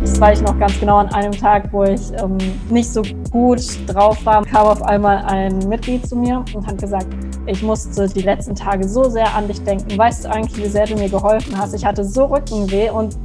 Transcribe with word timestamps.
Das 0.00 0.20
war 0.20 0.32
ich 0.32 0.40
noch 0.40 0.58
ganz 0.58 0.80
genau 0.80 0.96
an 0.96 1.12
einem 1.12 1.32
Tag, 1.32 1.72
wo 1.72 1.84
ich 1.84 2.00
ähm, 2.14 2.38
nicht 2.70 2.90
so 2.90 3.02
gut 3.30 3.60
drauf 3.86 4.24
war, 4.24 4.44
kam 4.44 4.66
auf 4.66 4.82
einmal 4.82 5.18
ein 5.26 5.58
Mitglied 5.68 6.06
zu 6.06 6.16
mir 6.16 6.44
und 6.54 6.66
hat 6.66 6.78
gesagt, 6.78 7.06
ich 7.46 7.62
musste 7.62 8.08
die 8.08 8.22
letzten 8.22 8.54
Tage 8.54 8.88
so 8.88 9.04
sehr 9.10 9.34
an 9.34 9.46
dich 9.48 9.62
denken. 9.64 9.98
Weißt 9.98 10.24
du 10.24 10.30
eigentlich, 10.30 10.64
wie 10.64 10.68
sehr 10.68 10.86
du 10.86 10.94
mir 10.94 11.08
geholfen 11.08 11.56
hast? 11.58 11.74
Ich 11.74 11.84
hatte 11.84 12.04
so 12.04 12.24
Rückenweh 12.24 12.90
und 12.90 13.16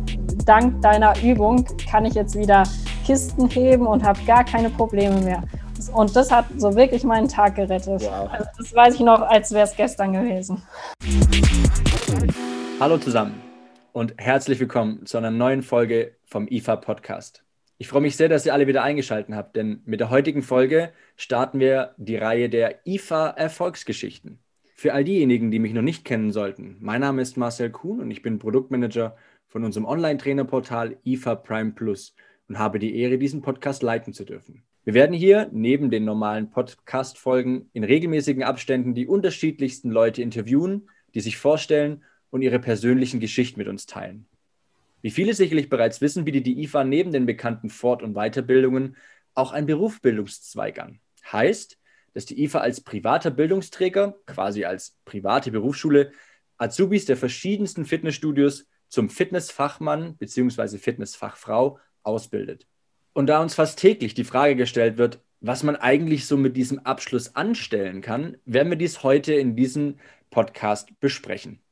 dank 0.46 0.82
deiner 0.82 1.14
Übung 1.23 1.66
kann 1.89 2.05
ich 2.05 2.14
jetzt 2.14 2.36
wieder 2.36 2.64
Kisten 3.05 3.48
heben 3.48 3.88
und 3.88 4.04
habe 4.04 4.20
gar 4.28 4.44
keine 4.44 4.70
Probleme 4.70 5.20
mehr. 5.21 5.44
Und 5.94 6.16
das 6.16 6.32
hat 6.32 6.46
so 6.57 6.75
wirklich 6.75 7.04
meinen 7.04 7.28
Tag 7.28 7.55
gerettet. 7.55 8.02
Wow. 8.02 8.30
Also 8.30 8.46
das 8.57 8.75
weiß 8.75 8.96
ich 8.96 9.02
noch, 9.02 9.21
als 9.21 9.52
wäre 9.52 9.66
es 9.66 9.75
gestern 9.75 10.14
gewesen. 10.14 10.62
Hallo 12.80 12.98
zusammen 12.98 13.53
und 13.94 14.16
herzlich 14.18 14.60
willkommen 14.60 15.05
zu 15.05 15.20
einer 15.20 15.30
neuen 15.30 15.62
Folge 15.62 16.16
vom 16.26 16.48
IFA 16.48 16.77
Podcast. 16.77 17.44
Ich 17.77 17.88
freue 17.88 18.02
mich 18.02 18.18
sehr, 18.18 18.27
dass 18.27 18.44
ihr 18.44 18.54
alle 18.54 18.66
wieder 18.66 18.81
eingeschaltet 18.81 19.35
habt, 19.35 19.55
denn 19.55 19.84
mit 19.85 19.99
der 19.99 20.09
heutigen 20.09 20.41
Folge 20.41 20.91
starten 21.16 21.59
wir 21.59 21.94
die 21.98 22.16
Reihe 22.16 22.49
der 22.49 22.88
IFA 22.88 23.30
Erfolgsgeschichten. 23.30 24.40
Für 24.76 24.94
all 24.94 25.04
diejenigen, 25.04 25.52
die 25.52 25.59
mich 25.59 25.73
noch 25.73 25.84
nicht 25.84 26.05
kennen 26.05 26.32
sollten, 26.32 26.77
mein 26.80 27.02
Name 27.02 27.21
ist 27.21 27.38
Marcel 27.38 27.70
Kuhn 27.70 27.99
und 27.99 28.09
ich 28.09 28.23
bin 28.23 28.40
Produktmanager 28.40 29.16
von 29.48 29.63
unserem 29.63 29.85
Online-Trainerportal 29.85 30.98
IFA 31.05 31.35
Prime 31.35 31.73
Plus 31.73 32.16
und 32.49 32.57
habe 32.57 32.80
die 32.80 32.98
Ehre, 32.99 33.20
diesen 33.20 33.44
Podcast 33.44 33.84
leiten 33.84 34.12
zu 34.12 34.26
dürfen. 34.26 34.63
Wir 34.85 34.96
werden 34.96 35.16
hier 35.16 35.49
neben 35.52 35.91
den 35.91 36.04
normalen 36.04 36.49
Podcast-Folgen 36.49 37.70
in 37.73 37.84
regelmäßigen 37.84 38.41
Abständen 38.41 38.96
die 38.96 39.07
unterschiedlichsten 39.07 39.91
Leute 39.91 40.23
interviewen, 40.23 40.90
die 41.13 41.21
sich 41.21 41.38
vorstellen 41.38 42.04
und 42.34 42.42
ihre 42.42 42.58
persönlichen 42.58 43.20
Geschichten 43.20 43.60
mit 43.60 43.68
uns 43.68 43.86
teilen. 43.86 44.26
Wie 45.04 45.12
viele 45.12 45.36
sicherlich 45.36 45.70
bereits 45.70 46.02
wissen, 46.02 46.26
bietet 46.26 46.48
die 46.48 46.64
IFA 46.64 46.84
neben 46.84 47.12
den 47.12 47.28
bekannten 47.28 47.70
Fort- 47.70 48.02
und 48.02 48.16
Weiterbildungen 48.16 48.98
auch 49.35 49.52
einen 49.52 49.68
Berufsbildungszweig 49.68 50.80
an. 50.80 50.99
Heißt, 51.32 51.77
dass 52.16 52.26
die 52.26 52.44
IFA 52.44 52.62
als 52.62 52.82
privater 52.82 53.30
Bildungsträger, 53.30 54.16
quasi 54.26 54.66
als 54.66 54.98
private 55.05 55.52
Berufsschule, 55.52 56.12
Azubis 56.57 57.05
der 57.05 57.18
verschiedensten 57.18 57.85
Fitnessstudios 57.85 58.66
zum 58.88 59.12
Fitnessfachmann 59.12 60.18
bzw. 60.18 60.79
Fitnessfachfrau 60.79 61.77
ausbildet. 62.02 62.66
Und 63.13 63.27
da 63.27 63.44
uns 63.44 63.54
fast 63.54 63.77
täglich 63.77 64.16
die 64.16 64.24
Frage 64.24 64.56
gestellt 64.56 64.97
wird, 64.97 65.19
was 65.40 65.62
man 65.62 65.75
eigentlich 65.75 66.25
so 66.25 66.35
mit 66.35 66.57
diesem 66.57 66.79
Abschluss 66.79 67.35
anstellen 67.35 68.02
kann, 68.02 68.38
werden 68.46 68.72
wir 68.72 68.78
dies 68.78 69.03
heute 69.03 69.35
in 69.35 69.56
diesem 69.56 70.00
Podcast 70.31 71.00
besprechen. 71.00 71.62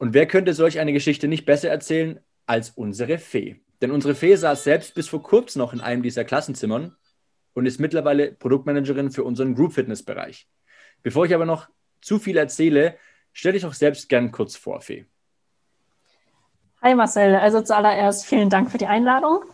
Und 0.00 0.14
wer 0.14 0.24
könnte 0.26 0.54
solch 0.54 0.80
eine 0.80 0.94
Geschichte 0.94 1.28
nicht 1.28 1.44
besser 1.44 1.68
erzählen 1.68 2.20
als 2.46 2.70
unsere 2.70 3.18
Fee? 3.18 3.60
Denn 3.82 3.90
unsere 3.90 4.14
Fee 4.14 4.34
saß 4.34 4.64
selbst 4.64 4.94
bis 4.94 5.10
vor 5.10 5.22
kurzem 5.22 5.60
noch 5.60 5.74
in 5.74 5.82
einem 5.82 6.02
dieser 6.02 6.24
Klassenzimmern 6.24 6.96
und 7.52 7.66
ist 7.66 7.80
mittlerweile 7.80 8.32
Produktmanagerin 8.32 9.10
für 9.10 9.24
unseren 9.24 9.54
Group 9.54 9.74
Fitness 9.74 10.02
Bereich. 10.02 10.48
Bevor 11.02 11.26
ich 11.26 11.34
aber 11.34 11.44
noch 11.44 11.68
zu 12.00 12.18
viel 12.18 12.38
erzähle, 12.38 12.96
stelle 13.34 13.58
ich 13.58 13.66
auch 13.66 13.74
selbst 13.74 14.08
gern 14.08 14.32
kurz 14.32 14.56
vor, 14.56 14.80
Fee. 14.80 15.04
Hi 16.80 16.94
Marcel, 16.94 17.34
also 17.34 17.60
zuallererst 17.60 18.24
vielen 18.24 18.48
Dank 18.48 18.70
für 18.70 18.78
die 18.78 18.86
Einladung. 18.86 19.44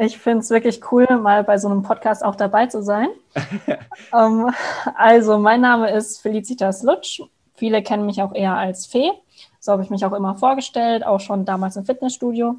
Ich 0.00 0.18
finde 0.18 0.40
es 0.40 0.50
wirklich 0.50 0.80
cool, 0.90 1.06
mal 1.18 1.44
bei 1.44 1.56
so 1.56 1.68
einem 1.68 1.84
Podcast 1.84 2.24
auch 2.24 2.34
dabei 2.34 2.66
zu 2.66 2.82
sein. 2.82 3.10
ähm, 4.12 4.50
also, 4.96 5.38
mein 5.38 5.60
Name 5.60 5.92
ist 5.92 6.20
Felicitas 6.20 6.82
Lutsch. 6.82 7.20
Viele 7.64 7.82
kennen 7.82 8.04
mich 8.04 8.20
auch 8.20 8.34
eher 8.34 8.56
als 8.56 8.84
Fee. 8.84 9.10
So 9.58 9.72
habe 9.72 9.82
ich 9.82 9.88
mich 9.88 10.04
auch 10.04 10.12
immer 10.12 10.34
vorgestellt, 10.34 11.02
auch 11.02 11.20
schon 11.20 11.46
damals 11.46 11.76
im 11.76 11.86
Fitnessstudio. 11.86 12.56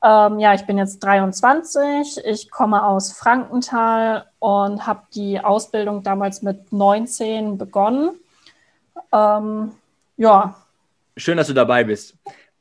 Ähm, 0.00 0.38
ja, 0.38 0.54
ich 0.54 0.62
bin 0.64 0.78
jetzt 0.78 1.00
23. 1.00 2.24
Ich 2.24 2.48
komme 2.48 2.86
aus 2.86 3.10
Frankenthal 3.10 4.26
und 4.38 4.86
habe 4.86 5.02
die 5.12 5.40
Ausbildung 5.40 6.04
damals 6.04 6.40
mit 6.40 6.72
19 6.72 7.58
begonnen. 7.58 8.12
Ähm, 9.12 9.72
ja. 10.16 10.54
Schön, 11.16 11.36
dass 11.36 11.48
du 11.48 11.52
dabei 11.52 11.82
bist. 11.82 12.14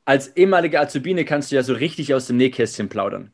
Als 0.04 0.36
ehemalige 0.36 0.80
Azubine 0.80 1.26
kannst 1.26 1.52
du 1.52 1.58
ja 1.58 1.62
so 1.62 1.74
richtig 1.74 2.16
aus 2.16 2.26
dem 2.26 2.38
Nähkästchen 2.38 2.90
plaudern. 2.90 3.34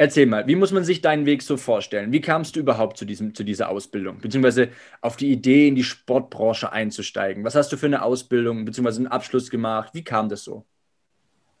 Erzähl 0.00 0.26
mal, 0.26 0.46
wie 0.46 0.54
muss 0.54 0.70
man 0.70 0.84
sich 0.84 1.02
deinen 1.02 1.26
Weg 1.26 1.42
so 1.42 1.56
vorstellen? 1.56 2.12
Wie 2.12 2.20
kamst 2.20 2.54
du 2.54 2.60
überhaupt 2.60 2.96
zu, 2.96 3.04
diesem, 3.04 3.34
zu 3.34 3.42
dieser 3.42 3.68
Ausbildung, 3.68 4.20
beziehungsweise 4.20 4.68
auf 5.00 5.16
die 5.16 5.32
Idee, 5.32 5.66
in 5.66 5.74
die 5.74 5.82
Sportbranche 5.82 6.70
einzusteigen? 6.70 7.42
Was 7.42 7.56
hast 7.56 7.72
du 7.72 7.76
für 7.76 7.86
eine 7.86 8.02
Ausbildung, 8.02 8.64
beziehungsweise 8.64 9.00
einen 9.00 9.08
Abschluss 9.08 9.50
gemacht? 9.50 9.90
Wie 9.94 10.04
kam 10.04 10.28
das 10.28 10.44
so? 10.44 10.64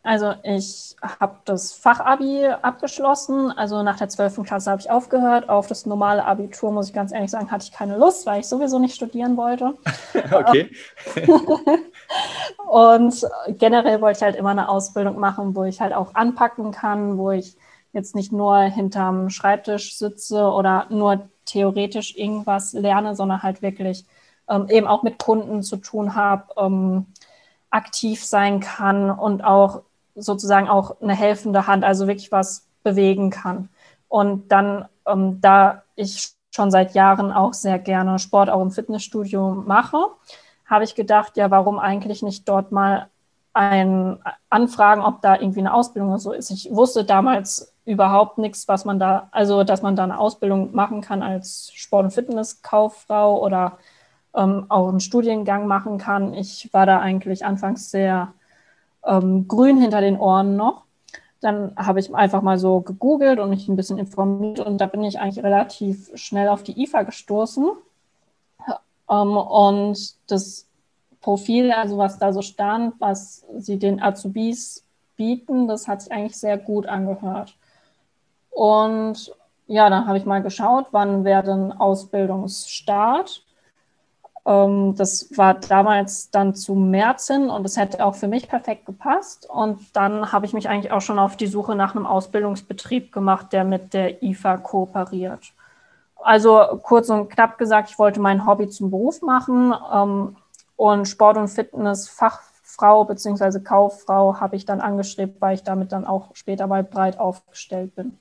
Also 0.04 0.34
ich 0.44 0.94
habe 1.02 1.38
das 1.46 1.72
Fachabi 1.72 2.46
abgeschlossen. 2.46 3.50
Also 3.50 3.82
nach 3.82 3.98
der 3.98 4.08
12. 4.08 4.44
Klasse 4.44 4.70
habe 4.70 4.80
ich 4.80 4.88
aufgehört. 4.88 5.48
Auf 5.48 5.66
das 5.66 5.84
normale 5.84 6.24
Abitur, 6.24 6.70
muss 6.70 6.88
ich 6.90 6.94
ganz 6.94 7.12
ehrlich 7.12 7.32
sagen, 7.32 7.50
hatte 7.50 7.64
ich 7.64 7.72
keine 7.72 7.98
Lust, 7.98 8.24
weil 8.24 8.38
ich 8.38 8.46
sowieso 8.46 8.78
nicht 8.78 8.94
studieren 8.94 9.36
wollte. 9.36 9.74
okay. 10.32 10.70
Und 12.68 13.26
generell 13.58 14.00
wollte 14.00 14.18
ich 14.18 14.22
halt 14.22 14.36
immer 14.36 14.50
eine 14.50 14.68
Ausbildung 14.68 15.18
machen, 15.18 15.56
wo 15.56 15.64
ich 15.64 15.80
halt 15.80 15.92
auch 15.92 16.14
anpacken 16.14 16.70
kann, 16.70 17.18
wo 17.18 17.32
ich 17.32 17.56
jetzt 17.92 18.14
nicht 18.14 18.32
nur 18.32 18.58
hinterm 18.60 19.30
Schreibtisch 19.30 19.96
sitze 19.96 20.44
oder 20.50 20.86
nur 20.90 21.28
theoretisch 21.44 22.16
irgendwas 22.16 22.72
lerne, 22.72 23.16
sondern 23.16 23.42
halt 23.42 23.62
wirklich 23.62 24.04
ähm, 24.48 24.66
eben 24.68 24.86
auch 24.86 25.02
mit 25.02 25.18
Kunden 25.18 25.62
zu 25.62 25.76
tun 25.76 26.14
habe, 26.14 26.44
ähm, 26.56 27.06
aktiv 27.70 28.24
sein 28.24 28.60
kann 28.60 29.10
und 29.10 29.42
auch 29.42 29.82
sozusagen 30.14 30.68
auch 30.68 31.00
eine 31.00 31.14
helfende 31.14 31.66
Hand, 31.66 31.84
also 31.84 32.06
wirklich 32.06 32.32
was 32.32 32.66
bewegen 32.82 33.30
kann. 33.30 33.68
Und 34.08 34.50
dann, 34.52 34.88
ähm, 35.06 35.40
da 35.40 35.82
ich 35.96 36.32
schon 36.54 36.70
seit 36.70 36.94
Jahren 36.94 37.30
auch 37.32 37.52
sehr 37.52 37.78
gerne 37.78 38.18
Sport 38.18 38.50
auch 38.50 38.62
im 38.62 38.70
Fitnessstudio 38.70 39.50
mache, 39.66 39.98
habe 40.64 40.84
ich 40.84 40.94
gedacht, 40.94 41.36
ja, 41.36 41.50
warum 41.50 41.78
eigentlich 41.78 42.22
nicht 42.22 42.48
dort 42.48 42.72
mal 42.72 43.08
ein 43.52 44.18
Anfragen, 44.50 45.02
ob 45.02 45.20
da 45.22 45.34
irgendwie 45.34 45.60
eine 45.60 45.74
Ausbildung 45.74 46.10
oder 46.10 46.18
so 46.18 46.32
ist. 46.32 46.50
Ich 46.50 46.68
wusste 46.70 47.04
damals 47.04 47.74
überhaupt 47.88 48.38
nichts, 48.38 48.68
was 48.68 48.84
man 48.84 48.98
da, 48.98 49.28
also 49.32 49.64
dass 49.64 49.82
man 49.82 49.96
da 49.96 50.04
eine 50.04 50.18
Ausbildung 50.18 50.74
machen 50.74 51.00
kann 51.00 51.22
als 51.22 51.72
Sport- 51.74 52.04
und 52.04 52.10
Fitnesskauffrau 52.10 53.42
oder 53.42 53.78
ähm, 54.36 54.66
auch 54.68 54.88
einen 54.88 55.00
Studiengang 55.00 55.66
machen 55.66 55.96
kann. 55.96 56.34
Ich 56.34 56.68
war 56.72 56.84
da 56.84 57.00
eigentlich 57.00 57.46
anfangs 57.46 57.90
sehr 57.90 58.34
ähm, 59.06 59.48
grün 59.48 59.80
hinter 59.80 60.02
den 60.02 60.18
Ohren 60.18 60.56
noch. 60.56 60.84
Dann 61.40 61.74
habe 61.76 62.00
ich 62.00 62.14
einfach 62.14 62.42
mal 62.42 62.58
so 62.58 62.80
gegoogelt 62.80 63.38
und 63.40 63.50
mich 63.50 63.68
ein 63.68 63.76
bisschen 63.76 63.98
informiert 63.98 64.60
und 64.60 64.78
da 64.80 64.86
bin 64.86 65.02
ich 65.02 65.18
eigentlich 65.18 65.42
relativ 65.42 66.10
schnell 66.14 66.48
auf 66.48 66.62
die 66.62 66.82
IFA 66.82 67.04
gestoßen. 67.04 67.70
Ähm, 69.10 69.36
und 69.36 70.14
das 70.30 70.66
Profil, 71.22 71.72
also 71.72 71.96
was 71.96 72.18
da 72.18 72.32
so 72.34 72.42
stand, 72.42 72.94
was 73.00 73.46
sie 73.56 73.78
den 73.78 74.02
Azubis 74.02 74.84
bieten, 75.16 75.68
das 75.68 75.88
hat 75.88 76.02
sich 76.02 76.12
eigentlich 76.12 76.36
sehr 76.36 76.58
gut 76.58 76.86
angehört. 76.86 77.57
Und 78.58 79.32
ja, 79.68 79.88
dann 79.88 80.08
habe 80.08 80.18
ich 80.18 80.26
mal 80.26 80.42
geschaut, 80.42 80.86
wann 80.90 81.22
wäre 81.22 81.44
denn 81.44 81.70
Ausbildungsstart. 81.70 83.44
Ähm, 84.44 84.96
das 84.96 85.28
war 85.36 85.54
damals 85.54 86.32
dann 86.32 86.56
zu 86.56 86.74
März 86.74 87.28
hin 87.28 87.50
und 87.50 87.62
das 87.62 87.76
hätte 87.76 88.04
auch 88.04 88.16
für 88.16 88.26
mich 88.26 88.48
perfekt 88.48 88.84
gepasst. 88.84 89.48
Und 89.48 89.94
dann 89.94 90.32
habe 90.32 90.44
ich 90.44 90.54
mich 90.54 90.68
eigentlich 90.68 90.90
auch 90.90 91.00
schon 91.00 91.20
auf 91.20 91.36
die 91.36 91.46
Suche 91.46 91.76
nach 91.76 91.94
einem 91.94 92.04
Ausbildungsbetrieb 92.04 93.12
gemacht, 93.12 93.52
der 93.52 93.62
mit 93.62 93.94
der 93.94 94.24
IFA 94.24 94.56
kooperiert. 94.56 95.52
Also 96.16 96.80
kurz 96.82 97.10
und 97.10 97.30
knapp 97.30 97.58
gesagt, 97.58 97.90
ich 97.90 97.98
wollte 98.00 98.18
mein 98.18 98.44
Hobby 98.44 98.68
zum 98.68 98.90
Beruf 98.90 99.22
machen. 99.22 99.72
Ähm, 99.94 100.36
und 100.74 101.06
Sport- 101.06 101.36
und 101.36 101.46
Fitness-Fachfrau 101.46 103.04
bzw. 103.04 103.60
Kauffrau 103.60 104.40
habe 104.40 104.56
ich 104.56 104.64
dann 104.64 104.80
angestrebt, 104.80 105.40
weil 105.40 105.54
ich 105.54 105.62
damit 105.62 105.92
dann 105.92 106.04
auch 106.04 106.34
später 106.34 106.66
mal 106.66 106.82
breit 106.82 107.20
aufgestellt 107.20 107.94
bin. 107.94 108.18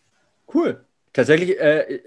Cool. 0.53 0.85
Tatsächlich 1.13 1.59
äh, 1.59 1.99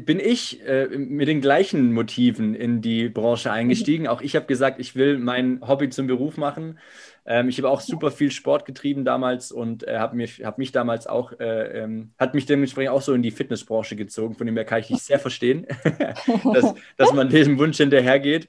bin 0.00 0.20
ich 0.20 0.64
äh, 0.66 0.86
mit 0.88 1.28
den 1.28 1.40
gleichen 1.40 1.92
Motiven 1.92 2.54
in 2.54 2.80
die 2.80 3.08
Branche 3.08 3.50
eingestiegen. 3.50 4.06
Auch 4.06 4.20
ich 4.20 4.36
habe 4.36 4.46
gesagt, 4.46 4.80
ich 4.80 4.96
will 4.96 5.18
mein 5.18 5.60
Hobby 5.66 5.90
zum 5.90 6.06
Beruf 6.06 6.36
machen. 6.36 6.78
Ähm, 7.26 7.48
ich 7.48 7.58
habe 7.58 7.68
auch 7.68 7.80
super 7.80 8.10
viel 8.10 8.30
Sport 8.30 8.64
getrieben 8.64 9.04
damals 9.04 9.52
und 9.52 9.86
äh, 9.86 9.98
habe 9.98 10.16
mich, 10.16 10.44
hab 10.44 10.58
mich 10.58 10.72
damals 10.72 11.06
auch, 11.06 11.38
äh, 11.38 11.82
ähm, 11.82 12.12
hat 12.18 12.34
mich 12.34 12.46
dementsprechend 12.46 12.92
auch 12.92 13.02
so 13.02 13.12
in 13.12 13.22
die 13.22 13.30
Fitnessbranche 13.30 13.96
gezogen. 13.96 14.34
Von 14.34 14.46
dem 14.46 14.56
her 14.56 14.64
kann 14.64 14.80
ich 14.80 14.88
dich 14.88 15.02
sehr 15.02 15.18
verstehen, 15.18 15.66
dass, 16.52 16.74
dass 16.96 17.12
man 17.12 17.28
diesem 17.28 17.58
Wunsch 17.58 17.76
hinterhergeht. 17.76 18.48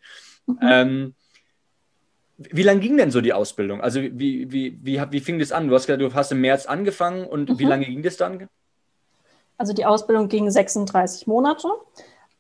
Ähm, 0.61 1.13
wie 2.37 2.63
lange 2.63 2.79
ging 2.79 2.97
denn 2.97 3.11
so 3.11 3.21
die 3.21 3.33
Ausbildung? 3.33 3.81
Also 3.81 4.01
wie, 4.01 4.51
wie, 4.51 4.79
wie, 4.81 5.01
wie 5.11 5.19
fing 5.19 5.39
das 5.39 5.51
an? 5.51 5.67
Du 5.67 5.75
hast 5.75 5.85
gesagt, 5.85 6.01
du 6.01 6.13
hast 6.13 6.31
im 6.31 6.41
März 6.41 6.65
angefangen 6.65 7.25
und 7.25 7.49
mhm. 7.49 7.59
wie 7.59 7.65
lange 7.65 7.85
ging 7.85 8.01
das 8.01 8.17
dann? 8.17 8.47
Also 9.63 9.71
die 9.71 9.85
Ausbildung 9.85 10.27
ging 10.27 10.51
36 10.51 11.25
Monate. 11.25 11.69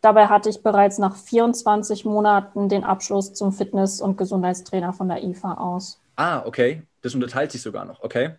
Dabei 0.01 0.27
hatte 0.27 0.49
ich 0.49 0.61
bereits 0.61 0.97
nach 0.97 1.15
24 1.15 2.03
Monaten 2.03 2.67
den 2.67 2.83
Abschluss 2.83 3.33
zum 3.33 3.53
Fitness- 3.53 4.01
und 4.01 4.17
Gesundheitstrainer 4.17 4.91
von 4.91 5.07
der 5.07 5.23
IFA 5.23 5.53
aus. 5.53 6.01
Ah, 6.17 6.43
okay. 6.45 6.83
Das 7.01 7.15
unterteilt 7.15 7.53
sich 7.53 7.61
sogar 7.61 7.85
noch, 7.85 8.03
okay. 8.03 8.31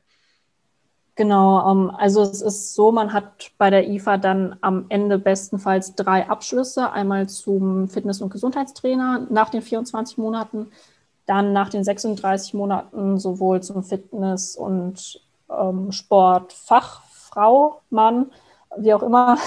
Genau, 1.14 1.70
ähm, 1.70 1.92
also 1.96 2.20
es 2.20 2.42
ist 2.42 2.74
so, 2.74 2.92
man 2.92 3.14
hat 3.14 3.52
bei 3.56 3.70
der 3.70 3.88
IFA 3.88 4.18
dann 4.18 4.56
am 4.60 4.84
Ende 4.90 5.18
bestenfalls 5.18 5.94
drei 5.94 6.28
Abschlüsse. 6.28 6.92
Einmal 6.92 7.26
zum 7.26 7.88
Fitness- 7.88 8.20
und 8.20 8.28
Gesundheitstrainer 8.28 9.26
nach 9.30 9.48
den 9.48 9.62
24 9.62 10.18
Monaten, 10.18 10.70
dann 11.24 11.54
nach 11.54 11.70
den 11.70 11.84
36 11.84 12.52
Monaten 12.52 13.18
sowohl 13.18 13.62
zum 13.62 13.82
Fitness- 13.82 14.56
und 14.56 15.22
ähm, 15.48 15.90
Sportfachfrau, 15.90 17.80
Mann, 17.88 18.30
wie 18.78 18.94
auch 18.94 19.02
immer. 19.02 19.38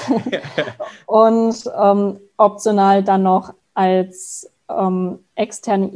und 1.05 1.71
ähm, 1.79 2.19
optional 2.37 3.03
dann 3.03 3.23
noch 3.23 3.53
als 3.73 4.51
ähm, 4.69 5.19
externe 5.35 5.91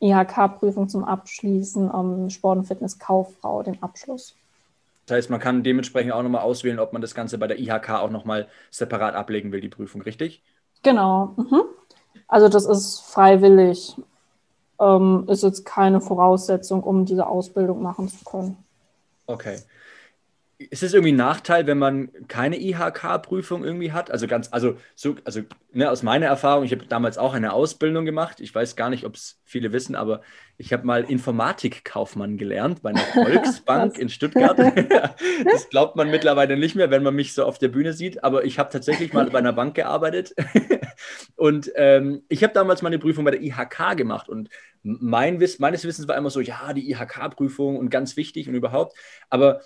IHK-Prüfung 0.00 0.88
zum 0.88 1.04
Abschließen, 1.04 1.90
ähm, 1.94 2.30
Sport- 2.30 2.58
und 2.58 2.64
Fitnesskauffrau, 2.64 3.62
den 3.62 3.82
Abschluss. 3.82 4.34
Das 5.06 5.16
heißt, 5.16 5.30
man 5.30 5.40
kann 5.40 5.62
dementsprechend 5.62 6.12
auch 6.12 6.22
nochmal 6.22 6.42
auswählen, 6.42 6.78
ob 6.78 6.92
man 6.92 7.02
das 7.02 7.14
Ganze 7.14 7.38
bei 7.38 7.46
der 7.46 7.58
IHK 7.58 7.90
auch 7.90 8.10
nochmal 8.10 8.48
separat 8.70 9.14
ablegen 9.14 9.52
will, 9.52 9.60
die 9.60 9.68
Prüfung, 9.68 10.02
richtig? 10.02 10.42
Genau. 10.82 11.34
Mhm. 11.36 11.62
Also 12.28 12.48
das 12.48 12.64
ist 12.64 13.00
freiwillig. 13.00 13.96
Ähm, 14.80 15.24
ist 15.28 15.42
jetzt 15.42 15.64
keine 15.64 16.00
Voraussetzung, 16.00 16.82
um 16.82 17.04
diese 17.04 17.26
Ausbildung 17.26 17.82
machen 17.82 18.08
zu 18.08 18.24
können. 18.24 18.56
Okay 19.26 19.58
ist 20.68 20.82
es 20.82 20.92
irgendwie 20.92 21.12
ein 21.12 21.16
Nachteil, 21.16 21.66
wenn 21.66 21.78
man 21.78 22.10
keine 22.28 22.60
IHK-Prüfung 22.60 23.64
irgendwie 23.64 23.92
hat? 23.92 24.10
Also 24.10 24.26
ganz, 24.26 24.52
also 24.52 24.76
so, 24.94 25.16
also 25.24 25.40
ne, 25.72 25.90
aus 25.90 26.02
meiner 26.02 26.26
Erfahrung, 26.26 26.64
ich 26.64 26.72
habe 26.72 26.84
damals 26.84 27.16
auch 27.16 27.32
eine 27.32 27.54
Ausbildung 27.54 28.04
gemacht. 28.04 28.40
Ich 28.40 28.54
weiß 28.54 28.76
gar 28.76 28.90
nicht, 28.90 29.06
ob 29.06 29.14
es 29.14 29.40
viele 29.46 29.72
wissen, 29.72 29.96
aber 29.96 30.20
ich 30.58 30.74
habe 30.74 30.86
mal 30.86 31.04
Informatikkaufmann 31.04 32.36
gelernt 32.36 32.82
bei 32.82 32.90
einer 32.90 33.00
Volksbank 33.14 33.98
in 33.98 34.10
Stuttgart. 34.10 34.58
das 35.50 35.70
glaubt 35.70 35.96
man 35.96 36.10
mittlerweile 36.10 36.58
nicht 36.58 36.74
mehr, 36.74 36.90
wenn 36.90 37.02
man 37.02 37.14
mich 37.14 37.32
so 37.32 37.44
auf 37.44 37.58
der 37.58 37.68
Bühne 37.68 37.94
sieht, 37.94 38.22
aber 38.22 38.44
ich 38.44 38.58
habe 38.58 38.68
tatsächlich 38.70 39.14
mal 39.14 39.30
bei 39.30 39.38
einer 39.38 39.54
Bank 39.54 39.74
gearbeitet. 39.74 40.34
und 41.36 41.72
ähm, 41.76 42.22
ich 42.28 42.42
habe 42.42 42.52
damals 42.52 42.82
meine 42.82 42.98
Prüfung 42.98 43.24
bei 43.24 43.30
der 43.30 43.42
IHK 43.42 43.96
gemacht 43.96 44.28
und 44.28 44.50
mein 44.82 45.40
Wiss, 45.40 45.58
meines 45.58 45.84
Wissens 45.84 46.06
war 46.06 46.16
immer 46.16 46.30
so, 46.30 46.40
ja, 46.40 46.74
die 46.74 46.90
IHK-Prüfung 46.90 47.78
und 47.78 47.88
ganz 47.88 48.16
wichtig 48.18 48.46
und 48.48 48.54
überhaupt. 48.54 48.96
Aber 49.28 49.60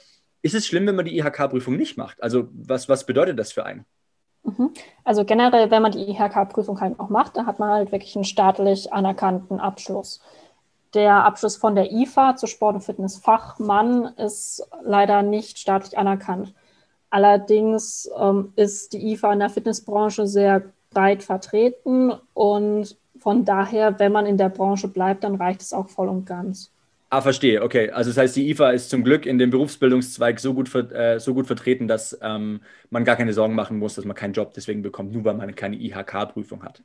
ist 0.45 0.55
es 0.55 0.67
schlimm, 0.67 0.87
wenn 0.87 0.95
man 0.95 1.07
die 1.07 1.19
IHK-Prüfung 1.19 1.77
nicht 1.77 1.97
macht? 1.97 2.23
Also 2.23 2.49
was, 2.53 2.87
was 2.89 3.07
bedeutet 3.07 3.39
das 3.39 3.53
für 3.53 3.65
einen? 3.65 3.87
Mhm. 4.43 4.73
Also 5.03 5.25
generell, 5.25 5.71
wenn 5.71 5.81
man 5.81 5.93
die 5.93 6.11
IHK-Prüfung 6.11 6.81
halt 6.83 7.01
auch 7.01 7.09
macht, 7.09 7.37
dann 7.37 7.47
hat 7.47 7.59
man 7.59 7.71
halt 7.71 7.93
wirklich 7.93 8.15
einen 8.15 8.27
staatlich 8.27 8.93
anerkannten 8.93 9.59
Abschluss. 9.59 10.21
Der 10.93 11.25
Abschluss 11.25 11.57
von 11.57 11.75
der 11.75 11.91
IFA 11.91 12.37
zu 12.37 12.47
Sport- 12.47 12.75
und 12.75 12.83
Fitnessfachmann 12.83 14.13
ist 14.19 14.69
leider 14.83 15.23
nicht 15.23 15.59
staatlich 15.59 15.97
anerkannt. 15.97 16.55
Allerdings 17.09 18.11
ähm, 18.19 18.53
ist 18.55 18.93
die 18.93 19.13
IFA 19.13 19.33
in 19.33 19.39
der 19.39 19.49
Fitnessbranche 19.49 20.27
sehr 20.27 20.63
breit 20.91 21.23
vertreten 21.23 22.13
und 22.35 22.99
von 23.19 23.47
daher, 23.47 23.99
wenn 23.99 24.13
man 24.13 24.27
in 24.27 24.37
der 24.37 24.51
Branche 24.51 24.89
bleibt, 24.89 25.25
dann 25.25 25.37
reicht 25.37 25.63
es 25.63 25.73
auch 25.73 25.89
voll 25.89 26.09
und 26.09 26.27
ganz. 26.27 26.71
Ah, 27.15 27.21
verstehe. 27.21 27.63
Okay. 27.63 27.91
Also 27.91 28.11
das 28.11 28.17
heißt, 28.17 28.35
die 28.35 28.51
IFA 28.51 28.71
ist 28.71 28.91
zum 28.91 29.05
Glück 29.05 29.25
in 29.25 29.39
dem 29.39 29.51
Berufsbildungszweig 29.51 30.41
so 30.41 30.53
gut, 30.53 30.75
äh, 30.75 31.21
so 31.21 31.33
gut 31.33 31.47
vertreten, 31.47 31.87
dass 31.87 32.19
ähm, 32.21 32.61
man 32.91 33.05
gar 33.05 33.15
keine 33.15 33.33
Sorgen 33.33 33.55
machen 33.55 33.79
muss, 33.79 33.95
dass 33.95 34.05
man 34.05 34.17
keinen 34.17 34.33
Job 34.33 34.53
deswegen 34.53 34.83
bekommt, 34.83 35.13
nur 35.13 35.25
weil 35.25 35.35
man 35.35 35.55
keine 35.55 35.77
IHK-Prüfung 35.77 36.65
hat. 36.65 36.83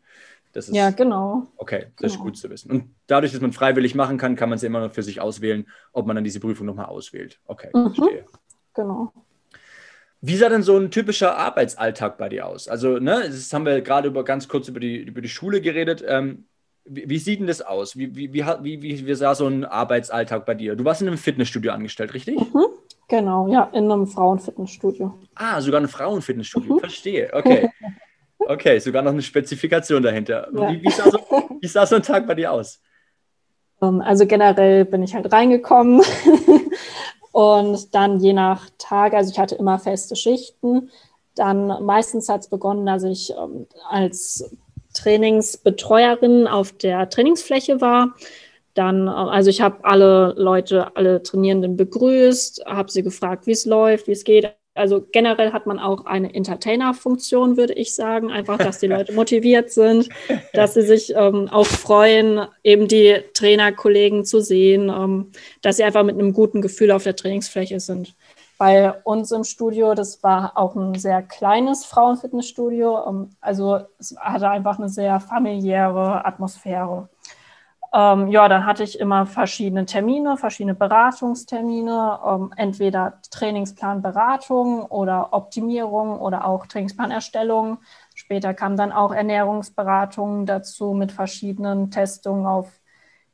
Das 0.51 0.69
ist, 0.69 0.75
ja, 0.75 0.91
genau. 0.91 1.47
Okay, 1.57 1.87
das 1.97 1.97
genau. 1.97 2.13
ist 2.13 2.19
gut 2.19 2.37
zu 2.37 2.47
wissen. 2.51 2.69
Und 2.69 2.95
dadurch, 3.07 3.31
dass 3.31 3.41
man 3.41 3.53
freiwillig 3.53 3.95
machen 3.95 4.19
kann, 4.19 4.35
kann 4.35 4.49
man 4.49 4.57
es 4.57 4.63
immer 4.63 4.81
noch 4.81 4.93
für 4.93 5.01
sich 5.01 5.19
auswählen, 5.19 5.65
ob 5.93 6.05
man 6.05 6.15
dann 6.15 6.23
diese 6.23 6.39
Prüfung 6.39 6.67
nochmal 6.67 6.85
auswählt. 6.85 7.39
Okay, 7.47 7.69
mhm. 7.73 7.95
verstehe. 7.95 8.25
Genau. 8.75 9.11
Wie 10.21 10.35
sah 10.35 10.49
denn 10.49 10.61
so 10.61 10.77
ein 10.77 10.91
typischer 10.91 11.37
Arbeitsalltag 11.37 12.19
bei 12.19 12.29
dir 12.29 12.45
aus? 12.45 12.67
Also, 12.67 12.99
ne, 12.99 13.23
das 13.25 13.51
haben 13.51 13.65
wir 13.65 13.81
gerade 13.81 14.09
über 14.09 14.23
ganz 14.23 14.47
kurz 14.47 14.67
über 14.67 14.79
die, 14.79 14.97
über 14.97 15.21
die 15.21 15.29
Schule 15.29 15.59
geredet. 15.59 16.03
Ähm, 16.05 16.45
wie, 16.89 17.09
wie, 17.09 17.19
sieht 17.19 17.39
denn 17.39 17.47
das 17.47 17.61
aus? 17.61 17.95
Wie, 17.97 18.15
wie, 18.15 18.33
wie, 18.33 18.43
wie, 18.63 19.07
wie, 19.07 19.15
sah 19.15 19.35
so 19.35 19.47
ein 19.47 19.63
Arbeitsalltag 19.63 20.45
bei 20.45 20.55
dir? 20.55 20.75
Du 20.75 20.83
warst 20.83 21.01
in 21.01 21.07
einem 21.07 21.17
Fitnessstudio 21.17 21.71
angestellt, 21.71 22.13
richtig? 22.13 22.39
Mhm, 22.39 22.65
genau, 23.07 23.47
ja, 23.47 23.69
in 23.73 23.91
einem 23.91 24.07
Frauenfitnessstudio. 24.07 25.13
Ah, 25.35 25.61
sogar 25.61 25.81
ein 25.81 25.87
Frauenfitnessstudio, 25.87 26.75
mhm. 26.75 26.79
verstehe. 26.79 27.29
Okay. 27.33 27.69
Okay, 28.39 28.79
sogar 28.79 29.03
noch 29.03 29.11
eine 29.11 29.21
Spezifikation 29.21 30.01
dahinter. 30.01 30.47
Ja. 30.53 30.71
Wie, 30.71 30.89
sah 30.89 31.11
so, 31.11 31.19
wie 31.59 31.67
sah 31.67 31.85
so 31.85 31.97
ein 31.97 32.03
Tag 32.03 32.25
bei 32.25 32.35
dir 32.35 32.51
aus? 32.51 32.81
Ähm, 33.81 34.01
also 34.01 34.25
generell 34.25 34.85
bin 34.85 35.03
ich 35.03 35.13
halt 35.13 35.31
reingekommen 35.31 36.01
und 37.31 37.93
dann 37.93 38.19
je 38.19 38.33
nach 38.33 38.69
Tag, 38.77 39.13
also 39.13 39.31
ich 39.31 39.39
hatte 39.39 39.55
immer 39.55 39.77
feste 39.77 40.15
Schichten. 40.15 40.89
Dann 41.35 41.67
meistens 41.85 42.27
hat 42.27 42.41
es 42.41 42.47
begonnen, 42.47 42.85
dass 42.85 43.03
ich 43.03 43.31
ähm, 43.31 43.67
als 43.87 44.49
Trainingsbetreuerin 45.01 46.47
auf 46.47 46.73
der 46.73 47.09
Trainingsfläche 47.09 47.81
war. 47.81 48.15
Dann, 48.73 49.07
also 49.07 49.49
ich 49.49 49.61
habe 49.61 49.83
alle 49.83 50.33
Leute, 50.37 50.95
alle 50.95 51.23
Trainierenden 51.23 51.75
begrüßt, 51.75 52.65
habe 52.65 52.91
sie 52.91 53.03
gefragt, 53.03 53.47
wie 53.47 53.51
es 53.51 53.65
läuft, 53.65 54.07
wie 54.07 54.11
es 54.11 54.23
geht. 54.23 54.53
Also 54.75 55.05
generell 55.11 55.51
hat 55.51 55.65
man 55.65 55.79
auch 55.79 56.05
eine 56.05 56.33
Entertainer-Funktion, 56.33 57.57
würde 57.57 57.73
ich 57.73 57.95
sagen. 57.95 58.31
Einfach, 58.31 58.57
dass 58.57 58.79
die 58.79 58.87
Leute 58.87 59.11
motiviert 59.13 59.71
sind, 59.71 60.07
dass 60.53 60.75
sie 60.75 60.83
sich 60.83 61.13
ähm, 61.15 61.49
auch 61.49 61.65
freuen, 61.65 62.47
eben 62.63 62.87
die 62.87 63.17
Trainerkollegen 63.33 64.23
zu 64.23 64.39
sehen, 64.39 64.89
ähm, 64.89 65.31
dass 65.61 65.77
sie 65.77 65.83
einfach 65.83 66.03
mit 66.03 66.15
einem 66.15 66.31
guten 66.31 66.61
Gefühl 66.61 66.91
auf 66.91 67.03
der 67.03 67.15
Trainingsfläche 67.15 67.79
sind 67.79 68.15
bei 68.59 68.91
uns 69.03 69.31
im 69.31 69.45
Studio, 69.45 69.95
das 69.95 70.21
war 70.21 70.57
auch 70.57 70.75
ein 70.75 70.93
sehr 70.95 71.23
kleines 71.23 71.85
Frauenfitnessstudio. 71.85 73.29
Also 73.39 73.79
es 73.97 74.15
hatte 74.19 74.49
einfach 74.49 74.77
eine 74.77 74.89
sehr 74.89 75.21
familiäre 75.21 76.25
Atmosphäre. 76.25 77.07
Ähm, 77.93 78.27
ja, 78.27 78.47
dann 78.49 78.65
hatte 78.65 78.83
ich 78.83 78.99
immer 78.99 79.25
verschiedene 79.25 79.85
Termine, 79.85 80.37
verschiedene 80.37 80.75
Beratungstermine, 80.75 82.19
ähm, 82.23 82.51
entweder 82.57 83.19
Trainingsplanberatung 83.31 84.83
oder 84.85 85.33
Optimierung 85.33 86.19
oder 86.19 86.45
auch 86.45 86.67
Trainingsplanerstellung. 86.67 87.79
Später 88.13 88.53
kam 88.53 88.75
dann 88.75 88.91
auch 88.91 89.13
Ernährungsberatung 89.13 90.45
dazu 90.45 90.93
mit 90.93 91.13
verschiedenen 91.13 91.91
Testungen 91.91 92.45
auf 92.45 92.78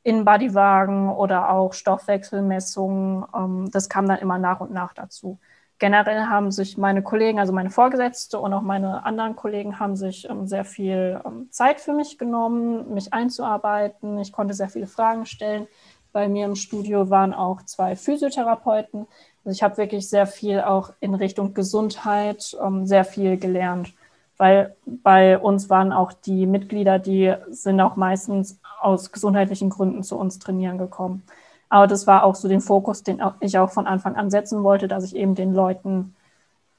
in-Body-Wagen 0.06 1.10
oder 1.10 1.50
auch 1.50 1.72
Stoffwechselmessungen. 1.72 3.24
Ähm, 3.34 3.70
das 3.72 3.88
kam 3.88 4.06
dann 4.06 4.18
immer 4.18 4.38
nach 4.38 4.60
und 4.60 4.72
nach 4.72 4.94
dazu. 4.94 5.40
Generell 5.78 6.26
haben 6.26 6.52
sich 6.52 6.78
meine 6.78 7.02
Kollegen, 7.02 7.40
also 7.40 7.52
meine 7.52 7.70
Vorgesetzte 7.70 8.38
und 8.38 8.54
auch 8.54 8.62
meine 8.62 9.04
anderen 9.04 9.34
Kollegen, 9.34 9.80
haben 9.80 9.96
sich 9.96 10.28
ähm, 10.30 10.46
sehr 10.46 10.64
viel 10.64 11.20
ähm, 11.26 11.48
Zeit 11.50 11.80
für 11.80 11.92
mich 11.92 12.18
genommen, 12.18 12.94
mich 12.94 13.12
einzuarbeiten. 13.12 14.18
Ich 14.18 14.32
konnte 14.32 14.54
sehr 14.54 14.68
viele 14.68 14.86
Fragen 14.86 15.26
stellen. 15.26 15.66
Bei 16.12 16.28
mir 16.28 16.46
im 16.46 16.54
Studio 16.54 17.10
waren 17.10 17.34
auch 17.34 17.62
zwei 17.62 17.96
Physiotherapeuten. 17.96 19.08
Also 19.44 19.56
ich 19.56 19.62
habe 19.64 19.76
wirklich 19.76 20.08
sehr 20.08 20.28
viel 20.28 20.60
auch 20.60 20.92
in 21.00 21.14
Richtung 21.14 21.52
Gesundheit 21.52 22.56
sehr 22.84 23.04
viel 23.04 23.36
gelernt 23.36 23.92
weil 24.38 24.76
bei 24.84 25.38
uns 25.38 25.70
waren 25.70 25.92
auch 25.92 26.12
die 26.12 26.46
Mitglieder, 26.46 26.98
die 26.98 27.34
sind 27.48 27.80
auch 27.80 27.96
meistens 27.96 28.60
aus 28.80 29.12
gesundheitlichen 29.12 29.70
Gründen 29.70 30.02
zu 30.02 30.16
uns 30.16 30.38
trainieren 30.38 30.78
gekommen. 30.78 31.22
Aber 31.68 31.86
das 31.86 32.06
war 32.06 32.24
auch 32.24 32.34
so 32.34 32.48
den 32.48 32.60
Fokus, 32.60 33.02
den 33.02 33.20
ich 33.40 33.58
auch 33.58 33.70
von 33.70 33.86
Anfang 33.86 34.16
an 34.16 34.30
setzen 34.30 34.62
wollte, 34.62 34.88
dass 34.88 35.04
ich 35.04 35.16
eben 35.16 35.34
den 35.34 35.52
Leuten 35.52 36.14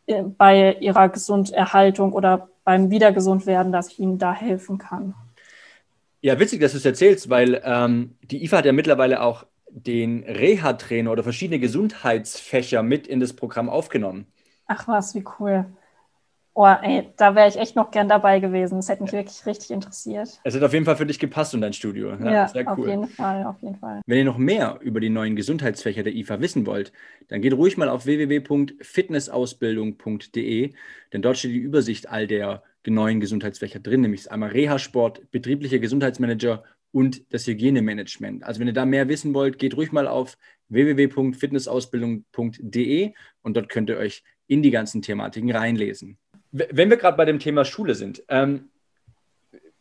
äh, 0.06 0.24
bei 0.24 0.74
ihrer 0.80 1.10
Gesunderhaltung 1.10 2.14
oder 2.14 2.50
beim 2.64 2.90
Wiedergesundwerden, 2.90 3.72
dass 3.72 3.90
ich 3.90 4.00
ihnen 4.00 4.18
da 4.18 4.34
helfen 4.34 4.78
kann. 4.78 5.14
Ja, 6.22 6.40
witzig, 6.40 6.62
dass 6.62 6.72
du 6.72 6.78
es 6.78 6.86
erzählst, 6.86 7.30
weil 7.30 7.62
ähm, 7.64 8.16
die 8.24 8.44
IFA 8.44 8.58
hat 8.58 8.66
ja 8.66 8.74
mittlerweile 8.74 9.22
auch 9.22 9.46
den 9.70 10.24
Reha-Trainer 10.24 11.12
oder 11.12 11.24
verschiedene 11.24 11.60
Gesundheitsfächer 11.60 12.82
mit 12.84 13.08
in 13.08 13.20
das 13.20 13.34
Programm 13.34 13.70
aufgenommen. 13.70 14.26
Ach 14.66 14.88
was, 14.88 15.14
wie 15.16 15.24
cool. 15.40 15.66
Oh, 16.60 16.66
ey, 16.66 17.08
da 17.18 17.36
wäre 17.36 17.48
ich 17.48 17.56
echt 17.56 17.76
noch 17.76 17.92
gern 17.92 18.10
dabei 18.10 18.40
gewesen. 18.40 18.78
Das 18.78 18.90
hätte 18.90 19.04
mich 19.04 19.14
wirklich 19.14 19.46
richtig 19.46 19.70
interessiert. 19.70 20.40
Es 20.44 20.56
hat 20.56 20.64
auf 20.64 20.74
jeden 20.74 20.86
Fall 20.86 20.96
für 20.96 21.06
dich 21.06 21.20
gepasst 21.20 21.54
und 21.54 21.62
dein 21.62 21.74
Studio. 21.74 22.16
Ja, 22.16 22.32
ja 22.32 22.48
sehr 22.48 22.66
cool. 22.66 22.72
auf 22.72 22.88
jeden 22.88 23.08
Fall, 23.08 23.46
auf 23.46 23.62
jeden 23.62 23.76
Fall. 23.76 24.02
Wenn 24.08 24.18
ihr 24.18 24.26
noch 24.26 24.40
mehr 24.40 24.80
über 24.82 25.00
die 25.00 25.12
neuen 25.12 25.36
Gesundheitsfächer 25.36 26.02
der 26.02 26.16
IFA 26.16 26.42
wissen 26.42 26.66
wollt, 26.66 26.92
dann 27.28 27.44
geht 27.44 27.54
ruhig 27.54 27.78
mal 27.78 27.90
auf 27.90 28.08
www.fitnessausbildung.de, 28.08 30.74
denn 31.14 31.22
dort 31.22 31.38
steht 31.38 31.52
die 31.52 31.60
Übersicht 31.60 32.10
all 32.10 32.26
der 32.26 32.64
neuen 32.88 33.20
Gesundheitsfächer 33.20 33.80
drin, 33.80 34.02
nämlich 34.02 34.32
einmal 34.32 34.50
Reha-Sport, 34.50 35.30
betrieblicher 35.30 35.78
Gesundheitsmanager 35.78 36.64
und 36.92 37.32
das 37.32 37.46
Hygienemanagement. 37.46 38.44
Also 38.44 38.60
wenn 38.60 38.68
ihr 38.68 38.74
da 38.74 38.88
mehr 38.88 39.08
wissen 39.10 39.36
wollt, 39.36 39.60
geht 39.60 39.78
ruhig 39.78 39.92
mal 39.92 40.08
auf 40.08 40.40
www.fitnessausbildung.de 40.70 43.14
und 43.44 43.56
dort 43.56 43.70
könnt 43.70 43.92
ihr 43.92 43.98
euch 43.98 44.24
in 44.48 44.64
die 44.64 44.72
ganzen 44.72 45.04
Thematiken 45.04 45.52
reinlesen. 45.52 46.18
Wenn 46.52 46.90
wir 46.90 46.98
gerade 46.98 47.18
bei 47.18 47.26
dem 47.26 47.40
Thema 47.40 47.66
Schule 47.66 47.96
sind, 47.96 48.24
ähm, 48.30 48.70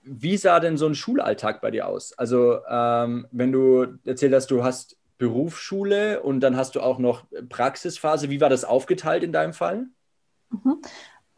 wie 0.02 0.36
sah 0.36 0.60
denn 0.60 0.76
so 0.76 0.86
ein 0.86 0.94
Schulalltag 0.94 1.60
bei 1.60 1.70
dir 1.70 1.88
aus? 1.88 2.12
Also, 2.16 2.58
ähm, 2.68 3.26
wenn 3.32 3.52
du 3.52 3.86
erzählt 4.04 4.34
hast, 4.34 4.50
du 4.50 4.62
hast 4.62 4.96
Berufsschule 5.18 6.22
und 6.22 6.40
dann 6.40 6.56
hast 6.56 6.76
du 6.76 6.80
auch 6.80 6.98
noch 6.98 7.24
Praxisphase. 7.48 8.30
Wie 8.30 8.40
war 8.40 8.48
das 8.48 8.64
aufgeteilt 8.64 9.22
in 9.24 9.32
deinem 9.32 9.52
Fall? 9.52 9.86
Mhm. 10.50 10.82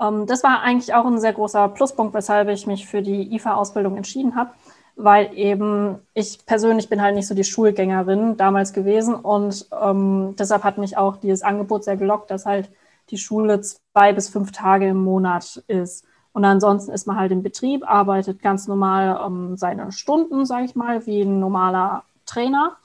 Ähm, 0.00 0.26
das 0.26 0.42
war 0.42 0.60
eigentlich 0.60 0.94
auch 0.94 1.06
ein 1.06 1.20
sehr 1.20 1.32
großer 1.32 1.68
Pluspunkt, 1.68 2.14
weshalb 2.14 2.48
ich 2.48 2.66
mich 2.66 2.86
für 2.86 3.02
die 3.02 3.34
IFA-Ausbildung 3.34 3.96
entschieden 3.96 4.36
habe, 4.36 4.50
weil 4.96 5.30
eben 5.34 5.98
ich 6.14 6.44
persönlich 6.44 6.88
bin 6.88 7.00
halt 7.00 7.14
nicht 7.14 7.26
so 7.26 7.34
die 7.34 7.44
Schulgängerin 7.44 8.36
damals 8.36 8.72
gewesen 8.72 9.14
und 9.14 9.66
ähm, 9.80 10.34
deshalb 10.38 10.64
hat 10.64 10.78
mich 10.78 10.96
auch 10.96 11.16
dieses 11.16 11.42
Angebot 11.42 11.84
sehr 11.84 11.96
gelockt, 11.96 12.30
dass 12.30 12.46
halt 12.46 12.68
die 13.10 13.18
Schule 13.18 13.60
zwei 13.60 14.12
bis 14.12 14.28
fünf 14.28 14.52
Tage 14.52 14.88
im 14.88 15.02
Monat 15.02 15.62
ist. 15.66 16.04
Und 16.32 16.44
ansonsten 16.44 16.92
ist 16.92 17.06
man 17.06 17.16
halt 17.16 17.32
im 17.32 17.42
Betrieb, 17.42 17.88
arbeitet 17.88 18.42
ganz 18.42 18.68
normal 18.68 19.20
ähm, 19.26 19.56
seine 19.56 19.90
Stunden, 19.92 20.46
sage 20.46 20.66
ich 20.66 20.74
mal, 20.76 21.06
wie 21.06 21.22
ein 21.22 21.40
normaler 21.40 22.04
Trainer. 22.26 22.76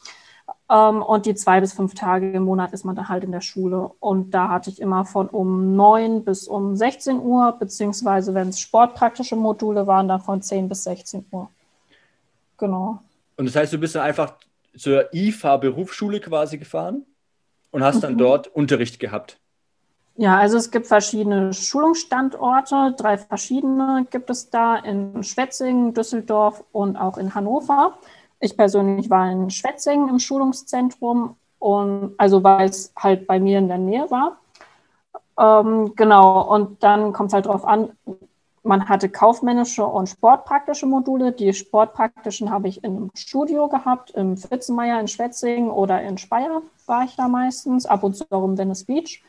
Um, 0.68 1.04
und 1.04 1.26
die 1.26 1.36
zwei 1.36 1.60
bis 1.60 1.74
fünf 1.74 1.94
Tage 1.94 2.32
im 2.32 2.44
Monat 2.44 2.74
ist 2.74 2.84
man 2.84 2.96
dann 2.96 3.10
halt 3.10 3.24
in 3.24 3.32
der 3.32 3.42
Schule. 3.42 3.92
Und 4.00 4.32
da 4.32 4.50
hatte 4.50 4.70
ich 4.70 4.82
immer 4.82 5.06
von 5.06 5.28
um 5.28 5.76
neun 5.76 6.24
bis 6.24 6.48
um 6.48 6.76
16 6.76 7.20
Uhr, 7.20 7.52
beziehungsweise 7.60 8.34
wenn 8.34 8.50
es 8.50 8.60
sportpraktische 8.60 9.36
Module 9.36 9.86
waren, 9.86 10.08
dann 10.08 10.22
von 10.22 10.42
10 10.42 10.70
bis 10.70 10.86
16 10.86 11.26
Uhr. 11.32 11.50
Genau. 12.58 13.00
Und 13.36 13.46
das 13.46 13.56
heißt, 13.56 13.74
du 13.74 13.78
bist 13.78 13.96
dann 13.96 14.04
einfach 14.04 14.36
zur 14.76 15.14
IFA-Berufsschule 15.14 16.20
quasi 16.22 16.58
gefahren 16.58 17.06
und 17.72 17.84
hast 17.84 18.02
dann 18.02 18.14
mhm. 18.14 18.20
dort 18.20 18.48
Unterricht 18.48 19.00
gehabt? 19.00 19.38
Ja, 20.16 20.38
also 20.38 20.58
es 20.58 20.70
gibt 20.70 20.86
verschiedene 20.88 21.54
Schulungsstandorte, 21.54 22.94
drei 22.98 23.18
verschiedene 23.18 24.06
gibt 24.12 24.30
es 24.30 24.50
da 24.50 24.76
in 24.76 25.24
Schwetzingen, 25.24 25.94
Düsseldorf 25.96 26.64
und 26.72 26.98
auch 26.98 27.18
in 27.18 27.34
Hannover. 27.34 27.98
Ich 28.40 28.56
persönlich 28.56 29.10
war 29.10 29.32
in 29.32 29.50
Schwetzingen 29.50 30.10
im 30.10 30.20
Schulungszentrum 30.20 31.36
und 31.58 32.14
also 32.18 32.44
weil 32.44 32.70
es 32.70 32.94
halt 32.96 33.26
bei 33.26 33.40
mir 33.40 33.58
in 33.58 33.68
der 33.68 33.80
Nähe 33.80 34.06
war. 34.12 34.38
Ähm, 35.40 35.94
genau, 35.96 36.42
und 36.54 36.84
dann 36.84 37.14
kommt 37.14 37.30
es 37.30 37.34
halt 37.34 37.46
darauf 37.46 37.66
an, 37.66 37.90
man 38.64 38.88
hatte 38.88 39.10
kaufmännische 39.10 39.86
und 39.86 40.08
sportpraktische 40.08 40.86
Module. 40.86 41.32
Die 41.34 41.54
sportpraktischen 41.54 42.50
habe 42.52 42.68
ich 42.70 42.84
einem 42.86 43.10
Studio 43.16 43.68
gehabt, 43.68 44.12
im 44.12 44.38
Fitzenmeier 44.38 45.00
in 45.00 45.08
Schwetzingen 45.08 45.70
oder 45.70 46.02
in 46.02 46.18
Speyer 46.18 46.62
war 46.86 47.04
ich 47.04 47.16
da 47.16 47.28
meistens, 47.28 47.86
ab 47.86 48.04
und 48.04 48.16
zu 48.16 48.26
auch 48.30 48.46
im 48.46 48.58
Venice 48.58 48.86
Beach. 48.86 49.24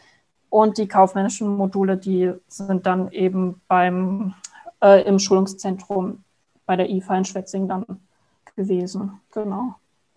Und 0.54 0.78
die 0.78 0.86
kaufmännischen 0.86 1.48
Module, 1.48 1.96
die 1.96 2.32
sind 2.46 2.86
dann 2.86 3.10
eben 3.10 3.60
beim, 3.66 4.34
äh, 4.80 5.02
im 5.02 5.18
Schulungszentrum 5.18 6.22
bei 6.64 6.76
der 6.76 6.88
IFA 6.90 7.18
in 7.18 7.24
Schwetzing 7.24 7.66
dann 7.66 7.84
gewesen. 8.54 9.20
Genau. 9.32 9.74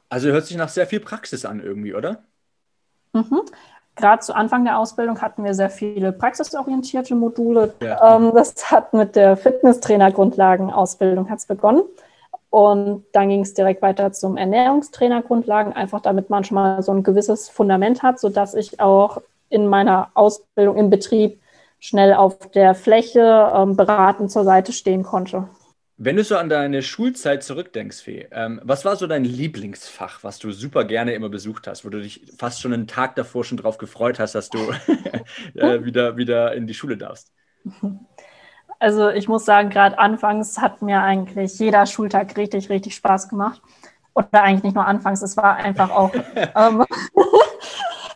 Also 0.09 0.29
hört 0.29 0.45
sich 0.45 0.55
nach 0.55 0.69
sehr 0.69 0.85
viel 0.85 0.99
Praxis 0.99 1.43
an 1.43 1.59
irgendwie, 1.59 1.95
oder? 1.95 2.19
Mhm. 3.13 3.41
Gerade 3.95 4.21
zu 4.21 4.35
Anfang 4.35 4.63
der 4.63 4.77
Ausbildung 4.77 5.19
hatten 5.23 5.43
wir 5.43 5.55
sehr 5.55 5.71
viele 5.71 6.11
praxisorientierte 6.11 7.15
Module. 7.15 7.73
Ja. 7.81 8.17
Ähm, 8.17 8.31
das 8.35 8.69
hat 8.69 8.93
mit 8.93 9.15
der 9.15 9.37
Fitnesstrainer-Grundlagen-Ausbildung 9.37 11.35
begonnen. 11.47 11.81
Und 12.51 13.05
dann 13.11 13.29
ging 13.29 13.41
es 13.41 13.55
direkt 13.55 13.81
weiter 13.81 14.11
zum 14.11 14.37
Ernährungstrainer-Grundlagen, 14.37 15.73
einfach 15.73 16.01
damit 16.01 16.29
man 16.29 16.43
schon 16.43 16.53
mal 16.53 16.83
so 16.83 16.91
ein 16.91 17.01
gewisses 17.01 17.49
Fundament 17.49 18.03
hat, 18.03 18.19
sodass 18.19 18.53
ich 18.53 18.79
auch 18.79 19.19
in 19.49 19.67
meiner 19.67 20.11
Ausbildung 20.13 20.77
im 20.77 20.89
Betrieb 20.89 21.41
schnell 21.79 22.13
auf 22.13 22.51
der 22.51 22.75
Fläche 22.75 23.51
ähm, 23.53 23.75
beratend 23.75 24.31
zur 24.31 24.43
Seite 24.43 24.73
stehen 24.73 25.03
konnte. 25.03 25.47
Wenn 25.99 26.15
du 26.15 26.23
so 26.23 26.37
an 26.37 26.47
deine 26.47 26.83
Schulzeit 26.83 27.43
zurückdenkst, 27.43 27.97
Fee, 28.01 28.27
ähm, 28.31 28.61
was 28.63 28.85
war 28.85 28.95
so 28.95 29.07
dein 29.07 29.23
Lieblingsfach, 29.23 30.23
was 30.23 30.37
du 30.37 30.51
super 30.51 30.85
gerne 30.85 31.13
immer 31.13 31.29
besucht 31.29 31.65
hast, 31.67 31.85
wo 31.85 31.89
du 31.89 32.01
dich 32.01 32.21
fast 32.37 32.61
schon 32.61 32.71
einen 32.71 32.85
Tag 32.85 33.15
davor 33.15 33.43
schon 33.43 33.57
drauf 33.57 33.79
gefreut 33.79 34.19
hast, 34.19 34.35
dass 34.35 34.49
du 34.49 34.59
äh, 35.55 35.83
wieder, 35.83 36.15
wieder 36.15 36.53
in 36.53 36.67
die 36.67 36.75
Schule 36.75 36.97
darfst? 36.97 37.31
Also 38.79 39.09
ich 39.09 39.27
muss 39.27 39.43
sagen, 39.43 39.71
gerade 39.71 39.97
anfangs 39.97 40.59
hat 40.59 40.83
mir 40.83 41.01
eigentlich 41.01 41.57
jeder 41.57 41.87
Schultag 41.87 42.37
richtig, 42.37 42.69
richtig 42.69 42.93
Spaß 42.93 43.27
gemacht. 43.27 43.59
Oder 44.13 44.43
eigentlich 44.43 44.63
nicht 44.63 44.75
nur 44.75 44.85
anfangs, 44.85 45.21
es 45.23 45.37
war 45.37 45.55
einfach 45.55 45.89
auch 45.89 46.13
ähm, 46.35 46.45
ähm, 46.55 46.85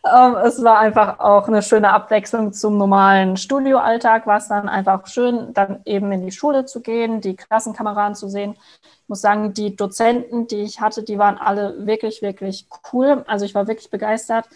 es 0.03 0.63
war 0.63 0.79
einfach 0.79 1.19
auch 1.19 1.47
eine 1.47 1.61
schöne 1.61 1.93
Abwechslung 1.93 2.53
zum 2.53 2.77
normalen 2.77 3.37
Studioalltag. 3.37 4.25
War 4.25 4.37
es 4.37 4.47
dann 4.47 4.67
einfach 4.67 5.05
schön, 5.07 5.53
dann 5.53 5.81
eben 5.85 6.11
in 6.11 6.25
die 6.25 6.31
Schule 6.31 6.65
zu 6.65 6.81
gehen, 6.81 7.21
die 7.21 7.35
Klassenkameraden 7.35 8.15
zu 8.15 8.27
sehen. 8.27 8.55
Ich 8.83 9.09
muss 9.09 9.21
sagen, 9.21 9.53
die 9.53 9.75
Dozenten, 9.75 10.47
die 10.47 10.61
ich 10.61 10.81
hatte, 10.81 11.03
die 11.03 11.19
waren 11.19 11.37
alle 11.37 11.85
wirklich, 11.85 12.23
wirklich 12.23 12.65
cool. 12.91 13.23
Also 13.27 13.45
ich 13.45 13.53
war 13.53 13.67
wirklich 13.67 13.91
begeistert. 13.91 14.49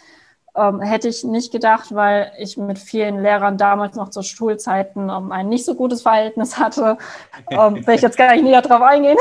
Ähm, 0.56 0.80
hätte 0.80 1.08
ich 1.08 1.22
nicht 1.22 1.52
gedacht, 1.52 1.94
weil 1.94 2.32
ich 2.38 2.56
mit 2.56 2.78
vielen 2.78 3.22
Lehrern 3.22 3.58
damals 3.58 3.94
noch 3.94 4.08
zu 4.08 4.22
Schulzeiten 4.22 5.10
ähm, 5.10 5.30
ein 5.30 5.48
nicht 5.48 5.66
so 5.66 5.74
gutes 5.74 6.02
Verhältnis 6.02 6.58
hatte. 6.58 6.98
Ähm, 7.48 7.86
will 7.86 7.94
ich 7.94 8.02
jetzt 8.02 8.16
gar 8.16 8.32
nicht 8.32 8.42
näher 8.42 8.62
drauf 8.62 8.82
eingehen. 8.82 9.18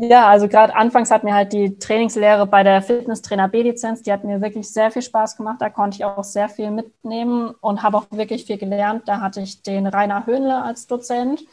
ja, 0.00 0.28
also 0.28 0.46
gerade 0.46 0.76
anfangs 0.76 1.10
hat 1.10 1.24
mir 1.24 1.34
halt 1.34 1.52
die 1.52 1.76
Trainingslehre 1.76 2.46
bei 2.46 2.62
der 2.62 2.82
Fitnesstrainer 2.82 3.48
B-Lizenz, 3.48 4.02
die 4.02 4.12
hat 4.12 4.22
mir 4.22 4.40
wirklich 4.40 4.72
sehr 4.72 4.92
viel 4.92 5.02
Spaß 5.02 5.36
gemacht. 5.36 5.56
Da 5.60 5.70
konnte 5.70 5.96
ich 5.96 6.04
auch 6.04 6.22
sehr 6.22 6.48
viel 6.48 6.70
mitnehmen 6.70 7.52
und 7.60 7.82
habe 7.82 7.96
auch 7.96 8.06
wirklich 8.12 8.44
viel 8.44 8.58
gelernt. 8.58 9.08
Da 9.08 9.20
hatte 9.20 9.40
ich 9.40 9.62
den 9.62 9.88
Rainer 9.88 10.24
Höhnle 10.24 10.62
als 10.62 10.86
Dozent. 10.86 11.44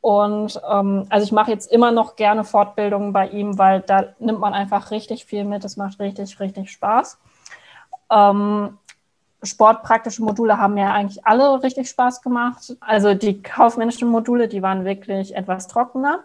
Und 0.00 0.60
ähm, 0.70 1.06
also 1.08 1.24
ich 1.24 1.32
mache 1.32 1.50
jetzt 1.50 1.72
immer 1.72 1.90
noch 1.90 2.14
gerne 2.14 2.44
Fortbildungen 2.44 3.12
bei 3.12 3.28
ihm, 3.28 3.58
weil 3.58 3.80
da 3.80 4.14
nimmt 4.20 4.38
man 4.38 4.54
einfach 4.54 4.92
richtig 4.92 5.24
viel 5.24 5.44
mit. 5.44 5.64
Es 5.64 5.76
macht 5.76 5.98
richtig, 5.98 6.38
richtig 6.38 6.70
Spaß. 6.70 7.18
Ähm, 8.12 8.78
sportpraktische 9.42 10.22
Module 10.22 10.58
haben 10.58 10.74
mir 10.74 10.92
eigentlich 10.92 11.26
alle 11.26 11.60
richtig 11.64 11.88
Spaß 11.88 12.22
gemacht. 12.22 12.76
Also 12.78 13.14
die 13.14 13.42
kaufmännischen 13.42 14.08
Module, 14.08 14.46
die 14.46 14.62
waren 14.62 14.84
wirklich 14.84 15.34
etwas 15.34 15.66
trockener. 15.66 16.20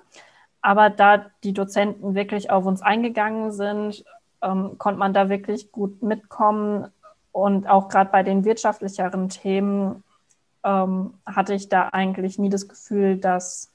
Aber 0.61 0.89
da 0.89 1.25
die 1.43 1.53
Dozenten 1.53 2.15
wirklich 2.15 2.49
auf 2.49 2.65
uns 2.65 2.81
eingegangen 2.81 3.51
sind, 3.51 4.03
ähm, 4.41 4.77
konnte 4.77 4.99
man 4.99 5.13
da 5.13 5.29
wirklich 5.29 5.71
gut 5.71 6.01
mitkommen. 6.01 6.87
Und 7.31 7.67
auch 7.67 7.87
gerade 7.89 8.11
bei 8.11 8.23
den 8.23 8.45
wirtschaftlicheren 8.45 9.29
Themen 9.29 10.03
ähm, 10.63 11.13
hatte 11.25 11.53
ich 11.53 11.69
da 11.69 11.89
eigentlich 11.89 12.39
nie 12.39 12.49
das 12.49 12.67
Gefühl, 12.67 13.17
dass 13.17 13.71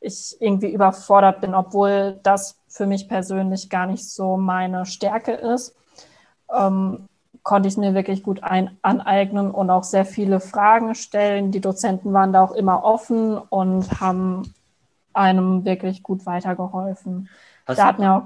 ich 0.00 0.36
irgendwie 0.40 0.72
überfordert 0.72 1.40
bin, 1.40 1.54
obwohl 1.54 2.18
das 2.22 2.56
für 2.68 2.86
mich 2.86 3.08
persönlich 3.08 3.68
gar 3.68 3.86
nicht 3.86 4.08
so 4.08 4.36
meine 4.36 4.86
Stärke 4.86 5.32
ist. 5.32 5.74
Ähm, 6.54 7.08
konnte 7.42 7.68
ich 7.68 7.74
es 7.74 7.78
mir 7.78 7.94
wirklich 7.94 8.22
gut 8.22 8.42
ein 8.42 8.76
aneignen 8.82 9.50
und 9.50 9.70
auch 9.70 9.84
sehr 9.84 10.04
viele 10.04 10.40
Fragen 10.40 10.94
stellen. 10.94 11.52
Die 11.52 11.60
Dozenten 11.60 12.12
waren 12.12 12.32
da 12.32 12.42
auch 12.42 12.52
immer 12.52 12.84
offen 12.84 13.38
und 13.38 14.00
haben 14.00 14.54
einem 15.12 15.64
wirklich 15.64 16.02
gut 16.02 16.26
weitergeholfen. 16.26 17.28
Hast 17.66 17.78
da 17.78 17.86
hat 17.86 17.98
mir 17.98 18.12
auch 18.12 18.22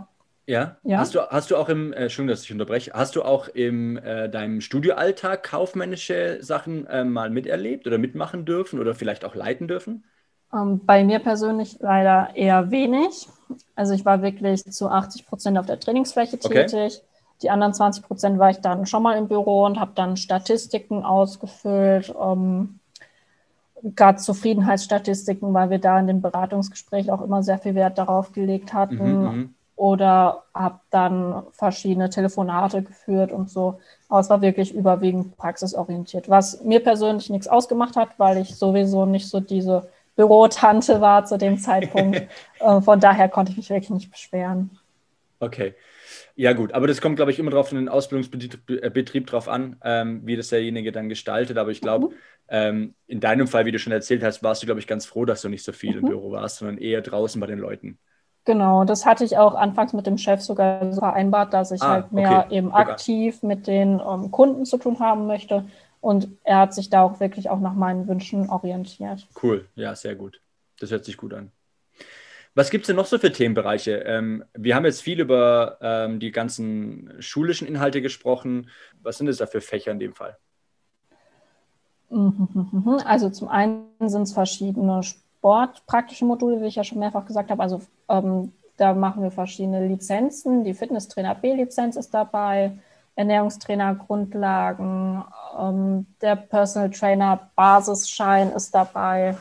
ja? 0.47 0.77
ja? 0.83 0.99
Hast, 0.99 1.15
du, 1.15 1.21
hast 1.21 1.51
du 1.51 1.57
auch 1.57 1.69
im, 1.69 1.93
äh, 1.93 2.03
Entschuldigung, 2.03 2.35
dass 2.35 2.45
ich 2.45 2.53
unterbreche, 2.53 2.93
hast 2.93 3.17
du 3.17 3.23
auch 3.23 3.49
in 3.49 3.97
äh, 3.97 4.29
deinem 4.29 4.61
Studioalltag 4.61 5.43
kaufmännische 5.43 6.39
Sachen 6.43 6.87
äh, 6.87 7.05
mal 7.05 7.31
miterlebt 7.31 7.87
oder 7.87 7.99
mitmachen 7.99 8.45
dürfen 8.45 8.79
oder 8.81 8.95
vielleicht 8.95 9.25
auch 9.25 9.35
leiten 9.35 9.69
dürfen? 9.69 10.05
Ähm, 10.53 10.85
bei 10.85 11.03
mir 11.05 11.19
persönlich 11.19 11.79
leider 11.81 12.31
eher 12.35 12.71
wenig. 12.71 13.29
Also 13.75 13.95
ich 13.95 14.05
war 14.05 14.23
wirklich 14.23 14.65
zu 14.65 14.89
80 14.89 15.27
Prozent 15.27 15.59
auf 15.59 15.67
der 15.67 15.81
Trainingsfläche 15.81 16.39
tätig. 16.39 16.73
Okay. 16.73 17.09
Die 17.43 17.51
anderen 17.51 17.75
20 17.75 18.05
Prozent 18.05 18.39
war 18.39 18.51
ich 18.51 18.59
dann 18.59 18.87
schon 18.87 19.03
mal 19.03 19.17
im 19.17 19.29
Büro 19.29 19.65
und 19.65 19.81
habe 19.81 19.93
dann 19.95 20.17
Statistiken 20.17 21.05
ausgefüllt, 21.05 22.15
ähm, 22.21 22.79
gerade 23.85 24.19
Zufriedenheitsstatistiken, 24.19 25.53
weil 25.53 25.71
wir 25.71 25.79
da 25.79 25.99
in 26.01 26.07
dem 26.07 26.23
Beratungsgespräch 26.23 27.11
auch 27.11 27.21
immer 27.21 27.43
sehr 27.43 27.59
viel 27.59 27.75
Wert 27.75 27.99
darauf 27.99 28.33
gelegt 28.33 28.73
hatten. 28.73 28.97
Mhm, 28.97 29.25
mhm. 29.25 29.55
oder 29.77 30.45
habe 30.55 30.81
dann 30.91 31.43
verschiedene 31.53 32.09
Telefonate 32.09 32.83
geführt 32.83 33.33
und 33.33 33.51
so. 33.51 33.79
Aber 34.09 34.21
es 34.21 34.31
war 34.31 34.41
wirklich 34.41 34.75
überwiegend 34.75 35.37
praxisorientiert, 35.37 36.31
was 36.31 36.63
mir 36.63 36.81
persönlich 36.81 37.29
nichts 37.29 37.49
ausgemacht 37.49 37.97
hat, 37.97 38.11
weil 38.19 38.39
ich 38.39 38.57
sowieso 38.57 39.05
nicht 39.05 39.29
so 39.29 39.41
diese 39.41 39.89
Bürotante 40.17 41.01
war 41.01 41.25
zu 41.27 41.39
dem 41.39 41.59
Zeitpunkt. 41.59 42.23
Äh, 42.61 42.81
von 42.81 42.99
daher 42.99 43.29
konnte 43.29 43.51
ich 43.51 43.59
mich 43.59 43.69
wirklich 43.69 43.91
nicht 43.91 44.11
beschweren. 44.11 44.71
Okay. 45.39 45.75
Ja, 46.37 46.53
gut, 46.53 46.73
aber 46.73 46.89
das 46.89 47.01
kommt, 47.01 47.17
glaube 47.17 47.31
ich, 47.31 47.39
immer 47.39 47.53
drauf 47.53 47.71
in 47.71 47.79
den 47.79 47.89
Ausbildungsbetrieb 47.89 49.27
äh, 49.27 49.31
drauf 49.31 49.49
an, 49.49 49.77
ähm, 49.85 50.23
wie 50.25 50.37
das 50.37 50.49
derjenige 50.49 50.91
dann 50.91 51.09
gestaltet. 51.09 51.59
Aber 51.59 51.71
ich 51.71 51.81
glaube, 51.81 52.09
mhm. 52.09 52.15
ähm, 52.49 52.95
in 53.07 53.21
deinem 53.21 53.47
Fall, 53.47 53.67
wie 53.67 53.73
du 53.73 53.79
schon 53.79 53.93
erzählt 53.93 54.25
hast, 54.25 54.43
warst 54.43 54.63
du, 54.63 54.67
glaube 54.67 54.81
ich, 54.81 54.89
ganz 54.89 55.07
froh, 55.07 55.25
dass 55.25 55.43
du 55.43 55.49
nicht 55.49 55.65
so 55.65 55.73
viel 55.73 55.93
mhm. 55.93 55.99
im 55.99 56.05
Büro 56.07 56.33
warst, 56.33 56.57
sondern 56.57 56.79
eher 56.79 57.03
draußen 57.03 57.41
bei 57.41 57.47
den 57.47 57.61
Leuten. 57.61 57.99
Genau, 58.45 58.85
das 58.85 59.07
hatte 59.07 59.25
ich 59.25 59.39
auch 59.39 59.55
anfangs 59.55 59.95
mit 59.95 60.07
dem 60.07 60.19
Chef 60.19 60.43
sogar 60.43 60.93
so 60.93 61.01
vereinbart, 61.01 61.55
dass 61.55 61.71
ich 61.71 61.81
ah, 61.81 61.89
halt 61.89 62.13
mehr 62.13 62.45
okay. 62.47 62.57
eben 62.57 62.75
aktiv 62.75 63.43
mit 63.43 63.67
den 63.67 64.01
um, 64.01 64.25
ähm, 64.25 64.31
Kunden 64.31 64.67
zu 64.67 64.77
tun 64.77 64.99
haben 64.99 65.27
möchte. 65.27 65.65
Und 66.01 66.29
er 66.43 66.59
hat 66.59 66.75
sich 66.75 66.91
da 66.91 67.03
auch 67.03 67.21
wirklich 67.21 67.49
auch 67.49 67.61
nach 67.61 67.75
meinen 67.75 68.07
Wünschen 68.07 68.51
orientiert. 68.51 69.27
Cool, 69.43 69.67
ja, 69.77 69.95
sehr 69.95 70.15
gut. 70.15 70.43
Das 70.79 70.91
hört 70.91 71.07
sich 71.07 71.17
gut 71.17 71.33
an. 71.33 71.53
Was 72.55 72.71
gibt 72.71 72.85
es 72.85 72.87
denn 72.87 72.97
noch 72.97 73.07
so 73.07 73.19
für 73.19 73.33
Themenbereiche? 73.33 73.97
Ähm, 74.07 74.45
wir 74.55 74.77
haben 74.77 74.85
jetzt 74.85 75.03
viel 75.03 75.21
über 75.21 75.79
ähm, 75.81 76.21
die 76.21 76.31
ganzen 76.31 77.13
schulischen 77.19 77.67
Inhalte 77.67 78.01
gesprochen. 78.01 78.71
Was 79.03 79.19
sind 79.19 79.29
es 79.29 79.39
da 79.39 79.47
für 79.47 79.61
Fächer 79.61 79.91
in 79.91 79.99
dem 79.99 80.15
Fall? 80.15 80.37
Also 83.05 83.31
zum 83.31 83.49
einen 83.49 83.87
sind 84.01 84.23
es 84.23 84.33
verschiedene 84.33 85.03
sportpraktische 85.03 86.25
Module, 86.25 86.61
wie 86.63 86.67
ich 86.67 86.77
ja 86.77 86.85
schon 86.85 87.01
mehrfach 87.01 87.25
gesagt 87.27 87.51
habe. 87.51 87.63
Also 87.63 87.81
ähm, 88.09 88.53
da 88.77 88.95
machen 88.95 89.23
wir 89.23 89.33
verschiedene 89.33 89.87
Lizenzen. 89.87 90.63
Die 90.63 90.75
Fitnesstrainer 90.75 91.35
B-Lizenz 91.35 91.97
ist 91.97 92.15
dabei, 92.15 92.79
Ernährungstrainer 93.17 93.95
Grundlagen, 93.95 95.25
ähm, 95.59 96.07
der 96.21 96.37
Personal 96.37 96.91
Trainer 96.91 97.51
Basisschein 97.57 98.53
ist 98.53 98.75
dabei. 98.75 99.37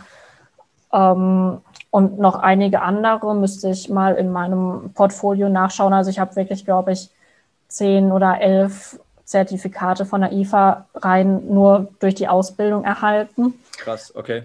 Ähm, 0.92 1.62
und 1.94 2.18
noch 2.18 2.38
einige 2.38 2.82
andere 2.82 3.36
müsste 3.36 3.70
ich 3.70 3.88
mal 3.88 4.16
in 4.16 4.32
meinem 4.32 4.90
Portfolio 4.96 5.48
nachschauen. 5.48 5.94
Also 5.94 6.10
ich 6.10 6.18
habe 6.18 6.36
wirklich, 6.36 6.66
glaube 6.66 6.92
ich, 6.92 7.12
zehn 7.68 8.12
oder 8.12 8.42
elf 8.42 9.00
Zertifikate 9.26 10.04
von 10.04 10.22
der 10.22 10.32
IFA 10.32 10.88
rein 10.96 11.54
nur 11.54 11.90
durch 12.00 12.16
die 12.16 12.28
Ausbildung 12.28 12.84
erhalten. 12.84 13.54
Krass, 13.78 14.12
okay. 14.16 14.42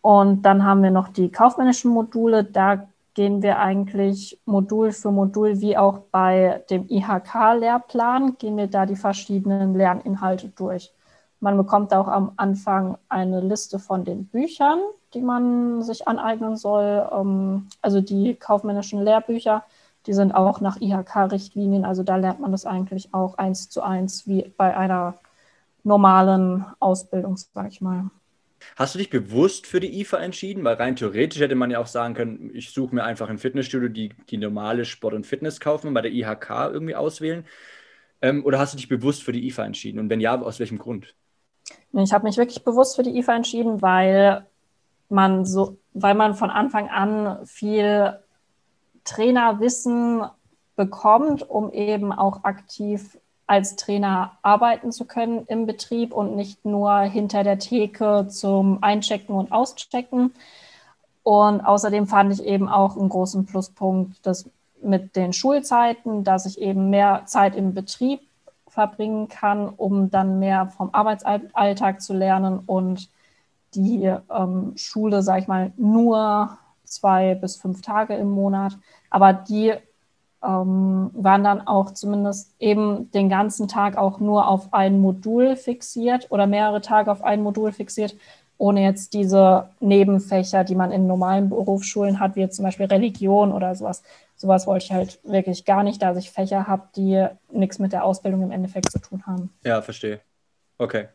Und 0.00 0.42
dann 0.42 0.64
haben 0.64 0.82
wir 0.82 0.90
noch 0.90 1.06
die 1.10 1.30
kaufmännischen 1.30 1.92
Module. 1.92 2.42
Da 2.42 2.88
gehen 3.14 3.40
wir 3.40 3.60
eigentlich 3.60 4.40
Modul 4.44 4.90
für 4.90 5.12
Modul, 5.12 5.60
wie 5.60 5.76
auch 5.76 6.00
bei 6.10 6.64
dem 6.70 6.88
IHK-Lehrplan, 6.88 8.36
gehen 8.36 8.56
wir 8.56 8.66
da 8.66 8.84
die 8.84 8.96
verschiedenen 8.96 9.76
Lerninhalte 9.76 10.48
durch. 10.48 10.92
Man 11.38 11.56
bekommt 11.56 11.94
auch 11.94 12.08
am 12.08 12.32
Anfang 12.34 12.98
eine 13.08 13.42
Liste 13.42 13.78
von 13.78 14.04
den 14.04 14.26
Büchern, 14.26 14.80
die 15.14 15.20
man 15.20 15.82
sich 15.82 16.06
aneignen 16.08 16.56
soll. 16.56 17.08
Ähm, 17.12 17.68
also 17.82 18.00
die 18.00 18.34
kaufmännischen 18.34 19.02
Lehrbücher, 19.02 19.64
die 20.06 20.12
sind 20.12 20.32
auch 20.32 20.60
nach 20.60 20.80
IHK-Richtlinien. 20.80 21.84
Also 21.84 22.02
da 22.02 22.16
lernt 22.16 22.40
man 22.40 22.52
das 22.52 22.66
eigentlich 22.66 23.12
auch 23.12 23.38
eins 23.38 23.68
zu 23.68 23.82
eins 23.82 24.26
wie 24.26 24.52
bei 24.56 24.76
einer 24.76 25.14
normalen 25.82 26.64
Ausbildung, 26.78 27.36
sag 27.36 27.68
ich 27.68 27.80
mal. 27.80 28.10
Hast 28.76 28.94
du 28.94 28.98
dich 28.98 29.10
bewusst 29.10 29.66
für 29.66 29.80
die 29.80 30.00
IFA 30.00 30.18
entschieden? 30.18 30.64
Weil 30.64 30.76
rein 30.76 30.96
theoretisch 30.96 31.40
hätte 31.40 31.54
man 31.54 31.70
ja 31.70 31.78
auch 31.78 31.86
sagen 31.86 32.14
können, 32.14 32.50
ich 32.54 32.70
suche 32.70 32.94
mir 32.94 33.04
einfach 33.04 33.28
ein 33.28 33.38
Fitnessstudio, 33.38 33.88
die 33.88 34.10
die 34.28 34.36
normale 34.36 34.84
Sport 34.84 35.14
und 35.14 35.26
Fitness 35.26 35.60
kaufen 35.60 35.88
und 35.88 35.94
bei 35.94 36.02
der 36.02 36.12
IHK 36.12 36.70
irgendwie 36.72 36.94
auswählen. 36.94 37.46
Ähm, 38.22 38.44
oder 38.44 38.58
hast 38.58 38.74
du 38.74 38.76
dich 38.76 38.88
bewusst 38.88 39.22
für 39.22 39.32
die 39.32 39.46
IFA 39.46 39.64
entschieden? 39.64 39.98
Und 39.98 40.10
wenn 40.10 40.20
ja, 40.20 40.40
aus 40.40 40.60
welchem 40.60 40.78
Grund? 40.78 41.14
Ich 41.92 42.12
habe 42.12 42.24
mich 42.24 42.36
wirklich 42.36 42.62
bewusst 42.64 42.96
für 42.96 43.02
die 43.02 43.16
IFA 43.18 43.36
entschieden, 43.36 43.82
weil 43.82 44.46
man 45.10 45.44
so, 45.44 45.76
weil 45.92 46.14
man 46.14 46.34
von 46.34 46.50
Anfang 46.50 46.88
an 46.88 47.44
viel 47.46 48.18
Trainerwissen 49.04 50.22
bekommt, 50.76 51.48
um 51.48 51.72
eben 51.72 52.12
auch 52.12 52.44
aktiv 52.44 53.18
als 53.46 53.74
Trainer 53.74 54.38
arbeiten 54.42 54.92
zu 54.92 55.04
können 55.04 55.44
im 55.46 55.66
Betrieb 55.66 56.12
und 56.12 56.36
nicht 56.36 56.64
nur 56.64 57.00
hinter 57.00 57.42
der 57.42 57.58
Theke 57.58 58.28
zum 58.28 58.82
Einchecken 58.82 59.34
und 59.34 59.50
Auschecken. 59.50 60.32
Und 61.24 61.60
außerdem 61.60 62.06
fand 62.06 62.32
ich 62.32 62.44
eben 62.44 62.68
auch 62.68 62.96
einen 62.96 63.08
großen 63.08 63.46
Pluspunkt, 63.46 64.24
dass 64.24 64.48
mit 64.82 65.16
den 65.16 65.32
Schulzeiten, 65.32 66.24
dass 66.24 66.46
ich 66.46 66.60
eben 66.60 66.90
mehr 66.90 67.22
Zeit 67.26 67.56
im 67.56 67.74
Betrieb 67.74 68.20
verbringen 68.68 69.28
kann, 69.28 69.68
um 69.68 70.10
dann 70.10 70.38
mehr 70.38 70.68
vom 70.68 70.90
Arbeitsalltag 70.92 72.00
zu 72.00 72.14
lernen 72.14 72.60
und 72.66 73.10
die 73.74 74.12
ähm, 74.34 74.72
Schule, 74.76 75.22
sage 75.22 75.40
ich 75.40 75.48
mal, 75.48 75.72
nur 75.76 76.58
zwei 76.84 77.34
bis 77.34 77.56
fünf 77.56 77.82
Tage 77.82 78.14
im 78.14 78.30
Monat. 78.30 78.76
Aber 79.10 79.32
die 79.32 79.72
ähm, 80.42 81.10
waren 81.12 81.44
dann 81.44 81.66
auch 81.66 81.92
zumindest 81.92 82.54
eben 82.58 83.10
den 83.12 83.28
ganzen 83.28 83.68
Tag 83.68 83.96
auch 83.96 84.20
nur 84.20 84.48
auf 84.48 84.72
ein 84.72 85.00
Modul 85.00 85.56
fixiert 85.56 86.30
oder 86.30 86.46
mehrere 86.46 86.80
Tage 86.80 87.10
auf 87.12 87.22
ein 87.22 87.42
Modul 87.42 87.72
fixiert, 87.72 88.16
ohne 88.56 88.82
jetzt 88.82 89.14
diese 89.14 89.70
Nebenfächer, 89.80 90.64
die 90.64 90.74
man 90.74 90.92
in 90.92 91.06
normalen 91.06 91.48
Berufsschulen 91.48 92.20
hat, 92.20 92.36
wie 92.36 92.40
jetzt 92.40 92.56
zum 92.56 92.64
Beispiel 92.64 92.86
Religion 92.86 93.52
oder 93.52 93.74
sowas. 93.74 94.02
Sowas 94.36 94.66
wollte 94.66 94.86
ich 94.86 94.92
halt 94.92 95.20
wirklich 95.24 95.64
gar 95.64 95.82
nicht, 95.82 96.02
dass 96.02 96.16
ich 96.16 96.30
Fächer 96.30 96.66
habe, 96.66 96.82
die 96.96 97.26
nichts 97.52 97.78
mit 97.78 97.92
der 97.92 98.04
Ausbildung 98.04 98.42
im 98.42 98.50
Endeffekt 98.50 98.90
zu 98.90 98.98
tun 98.98 99.22
haben. 99.26 99.50
Ja, 99.64 99.80
verstehe. 99.82 100.20
Okay. 100.78 101.08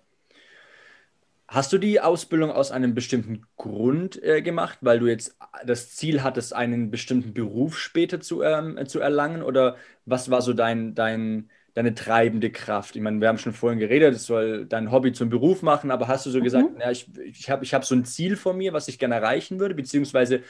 Hast 1.48 1.72
du 1.72 1.78
die 1.78 2.02
Ausbildung 2.02 2.50
aus 2.52 2.72
einem 2.72 2.96
bestimmten 2.96 3.46
Grund 3.56 4.22
äh, 4.24 4.42
gemacht, 4.42 4.80
weil 4.82 5.00
du 5.00 5.06
jetzt 5.06 5.38
das 5.64 5.92
Ziel 5.92 6.24
hattest, 6.24 6.54
einen 6.54 6.90
bestimmten 6.90 7.34
Beruf 7.34 7.78
später 7.78 8.20
zu, 8.20 8.42
ähm, 8.42 8.80
zu 8.88 9.00
erlangen? 9.00 9.44
Oder 9.44 9.76
was 10.06 10.32
war 10.32 10.42
so 10.42 10.54
dein, 10.54 10.96
dein, 10.96 11.52
deine 11.76 11.94
treibende 11.94 12.52
Kraft? 12.52 12.96
Ich 12.96 13.02
meine, 13.04 13.22
wir 13.22 13.28
haben 13.28 13.38
schon 13.38 13.54
vorhin 13.54 13.78
geredet, 13.78 14.16
es 14.16 14.26
soll 14.26 14.66
dein 14.66 14.92
Hobby 14.92 15.14
zum 15.14 15.30
Beruf 15.30 15.62
machen, 15.62 15.92
aber 15.92 16.08
hast 16.08 16.26
du 16.26 16.32
so 16.32 16.40
mhm. 16.40 16.44
gesagt, 16.44 16.70
ja, 16.80 16.90
ich, 16.90 17.08
ich 17.24 17.50
habe 17.52 17.64
ich 17.64 17.76
hab 17.76 17.86
so 17.86 17.94
ein 17.94 18.06
Ziel 18.06 18.38
vor 18.38 18.54
mir, 18.54 18.74
was 18.74 18.88
ich 18.88 18.98
gerne 18.98 19.16
erreichen 19.16 19.60
würde, 19.60 19.76
beziehungsweise 19.76 20.42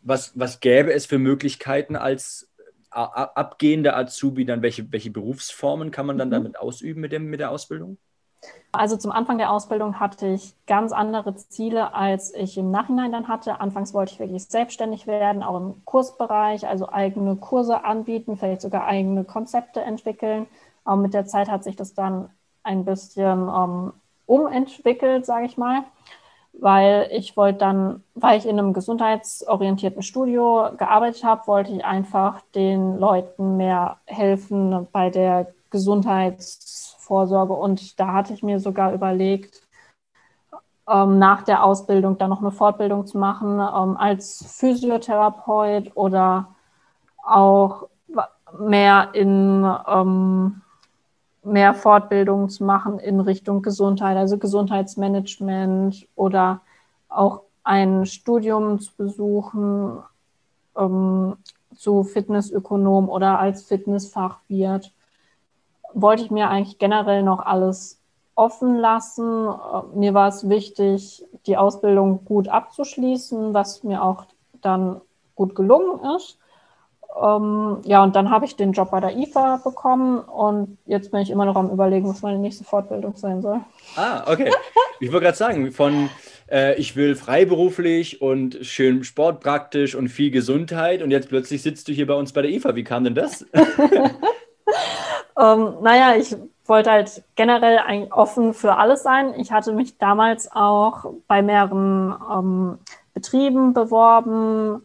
was, 0.00 0.32
was 0.38 0.60
gäbe 0.60 0.94
es 0.94 1.04
für 1.04 1.18
Möglichkeiten 1.18 1.94
als 1.94 2.50
abgehender 2.90 3.98
Azubi, 3.98 4.46
dann 4.46 4.62
welche, 4.62 4.90
welche 4.90 5.10
Berufsformen 5.10 5.90
kann 5.90 6.06
man 6.06 6.16
dann 6.16 6.28
mhm. 6.28 6.32
damit 6.32 6.58
ausüben 6.58 7.02
mit, 7.02 7.12
dem, 7.12 7.26
mit 7.26 7.40
der 7.40 7.50
Ausbildung? 7.50 7.98
Also 8.72 8.96
zum 8.96 9.10
Anfang 9.10 9.38
der 9.38 9.50
Ausbildung 9.50 10.00
hatte 10.00 10.26
ich 10.26 10.54
ganz 10.66 10.92
andere 10.92 11.34
Ziele, 11.34 11.94
als 11.94 12.34
ich 12.34 12.58
im 12.58 12.70
Nachhinein 12.70 13.12
dann 13.12 13.28
hatte. 13.28 13.60
Anfangs 13.60 13.94
wollte 13.94 14.12
ich 14.12 14.20
wirklich 14.20 14.44
selbstständig 14.44 15.06
werden, 15.06 15.42
auch 15.42 15.56
im 15.56 15.82
Kursbereich, 15.84 16.68
also 16.68 16.88
eigene 16.90 17.36
Kurse 17.36 17.84
anbieten, 17.84 18.36
vielleicht 18.36 18.60
sogar 18.60 18.86
eigene 18.86 19.24
Konzepte 19.24 19.80
entwickeln. 19.80 20.46
Aber 20.84 20.96
mit 21.00 21.14
der 21.14 21.26
Zeit 21.26 21.48
hat 21.50 21.64
sich 21.64 21.76
das 21.76 21.94
dann 21.94 22.28
ein 22.62 22.84
bisschen 22.84 23.48
ähm, 23.48 23.92
umentwickelt, 24.26 25.24
sage 25.24 25.46
ich 25.46 25.56
mal, 25.56 25.84
weil 26.52 27.08
ich 27.12 27.36
wollte 27.36 27.58
dann, 27.60 28.02
weil 28.14 28.38
ich 28.38 28.46
in 28.46 28.58
einem 28.58 28.72
gesundheitsorientierten 28.72 30.02
Studio 30.02 30.70
gearbeitet 30.76 31.24
habe, 31.24 31.46
wollte 31.46 31.72
ich 31.72 31.84
einfach 31.84 32.40
den 32.54 32.98
Leuten 32.98 33.56
mehr 33.56 33.98
helfen 34.06 34.86
bei 34.92 35.10
der 35.10 35.52
Gesundheits 35.70 36.75
Vorsorge. 37.06 37.52
Und 37.52 37.98
da 38.00 38.12
hatte 38.12 38.32
ich 38.34 38.42
mir 38.42 38.60
sogar 38.60 38.92
überlegt, 38.92 39.62
ähm, 40.88 41.18
nach 41.18 41.42
der 41.42 41.64
Ausbildung 41.64 42.18
dann 42.18 42.30
noch 42.30 42.40
eine 42.40 42.52
Fortbildung 42.52 43.06
zu 43.06 43.18
machen 43.18 43.58
ähm, 43.60 43.96
als 43.96 44.44
Physiotherapeut 44.58 45.92
oder 45.94 46.54
auch 47.22 47.88
mehr 48.58 49.10
in 49.12 49.68
ähm, 49.88 50.62
mehr 51.42 51.74
Fortbildungen 51.74 52.48
zu 52.50 52.64
machen 52.64 52.98
in 52.98 53.20
Richtung 53.20 53.62
Gesundheit, 53.62 54.16
also 54.16 54.36
Gesundheitsmanagement 54.38 56.08
oder 56.16 56.60
auch 57.08 57.42
ein 57.62 58.06
Studium 58.06 58.80
zu 58.80 58.92
besuchen 58.96 60.02
ähm, 60.76 61.36
zu 61.76 62.04
Fitnessökonom 62.04 63.08
oder 63.08 63.38
als 63.38 63.64
Fitnessfachwirt 63.64 64.92
wollte 65.96 66.22
ich 66.22 66.30
mir 66.30 66.48
eigentlich 66.48 66.78
generell 66.78 67.22
noch 67.22 67.40
alles 67.40 68.00
offen 68.34 68.76
lassen. 68.76 69.48
Äh, 69.48 69.98
mir 69.98 70.14
war 70.14 70.28
es 70.28 70.48
wichtig, 70.48 71.24
die 71.46 71.56
Ausbildung 71.56 72.24
gut 72.24 72.48
abzuschließen, 72.48 73.54
was 73.54 73.82
mir 73.82 74.02
auch 74.02 74.26
dann 74.60 75.00
gut 75.34 75.54
gelungen 75.54 76.00
ist. 76.16 76.38
Ähm, 77.20 77.78
ja, 77.84 78.02
und 78.02 78.14
dann 78.14 78.28
habe 78.28 78.44
ich 78.44 78.56
den 78.56 78.72
Job 78.72 78.90
bei 78.90 79.00
der 79.00 79.16
IFA 79.16 79.56
bekommen 79.64 80.18
und 80.18 80.76
jetzt 80.84 81.12
bin 81.12 81.20
ich 81.20 81.30
immer 81.30 81.46
noch 81.46 81.56
am 81.56 81.70
Überlegen, 81.70 82.08
was 82.08 82.20
meine 82.20 82.38
nächste 82.38 82.64
Fortbildung 82.64 83.16
sein 83.16 83.40
soll. 83.40 83.60
Ah, 83.96 84.30
okay. 84.30 84.52
Ich 85.00 85.12
wollte 85.12 85.24
gerade 85.24 85.38
sagen, 85.38 85.72
von 85.72 86.10
äh, 86.50 86.74
ich 86.74 86.94
will 86.94 87.16
freiberuflich 87.16 88.20
und 88.20 88.58
schön 88.60 89.02
sportpraktisch 89.02 89.94
und 89.94 90.08
viel 90.08 90.30
Gesundheit 90.30 91.02
und 91.02 91.10
jetzt 91.10 91.30
plötzlich 91.30 91.62
sitzt 91.62 91.88
du 91.88 91.92
hier 91.92 92.06
bei 92.06 92.14
uns 92.14 92.34
bei 92.34 92.42
der 92.42 92.50
IFA. 92.50 92.74
Wie 92.74 92.84
kam 92.84 93.04
denn 93.04 93.14
das? 93.14 93.46
Ähm, 95.38 95.76
naja, 95.82 96.16
ich 96.16 96.36
wollte 96.64 96.90
halt 96.90 97.22
generell 97.34 97.78
eigentlich 97.78 98.12
offen 98.12 98.54
für 98.54 98.76
alles 98.76 99.02
sein. 99.02 99.34
Ich 99.38 99.52
hatte 99.52 99.72
mich 99.72 99.98
damals 99.98 100.50
auch 100.50 101.12
bei 101.28 101.42
mehreren 101.42 102.14
ähm, 102.32 102.78
Betrieben 103.14 103.72
beworben 103.72 104.82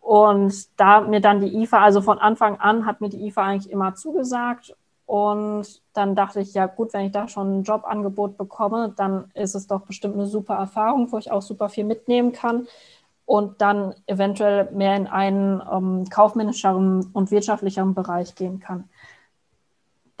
und 0.00 0.80
da 0.80 1.00
mir 1.00 1.20
dann 1.20 1.40
die 1.40 1.62
IFA, 1.62 1.82
also 1.82 2.02
von 2.02 2.18
Anfang 2.18 2.60
an 2.60 2.86
hat 2.86 3.00
mir 3.00 3.08
die 3.08 3.26
IFA 3.26 3.42
eigentlich 3.44 3.72
immer 3.72 3.94
zugesagt. 3.94 4.76
Und 5.06 5.82
dann 5.92 6.14
dachte 6.14 6.40
ich, 6.40 6.54
ja 6.54 6.66
gut, 6.66 6.92
wenn 6.94 7.06
ich 7.06 7.12
da 7.12 7.28
schon 7.28 7.60
ein 7.60 7.62
Jobangebot 7.64 8.38
bekomme, 8.38 8.92
dann 8.96 9.30
ist 9.34 9.54
es 9.54 9.66
doch 9.66 9.82
bestimmt 9.82 10.14
eine 10.14 10.26
super 10.26 10.54
Erfahrung, 10.54 11.10
wo 11.12 11.18
ich 11.18 11.30
auch 11.30 11.42
super 11.42 11.68
viel 11.68 11.84
mitnehmen 11.84 12.32
kann 12.32 12.66
und 13.26 13.60
dann 13.60 13.94
eventuell 14.06 14.70
mehr 14.72 14.96
in 14.96 15.06
einen 15.06 15.62
ähm, 15.70 16.08
kaufmännischeren 16.08 17.10
und 17.12 17.30
wirtschaftlicheren 17.30 17.94
Bereich 17.94 18.34
gehen 18.34 18.58
kann 18.60 18.88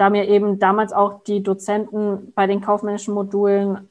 da 0.02 0.10
mir 0.10 0.26
eben 0.26 0.58
damals 0.58 0.92
auch 0.92 1.22
die 1.22 1.44
Dozenten 1.44 2.32
bei 2.34 2.48
den 2.48 2.60
kaufmännischen 2.60 3.14
Modulen 3.14 3.88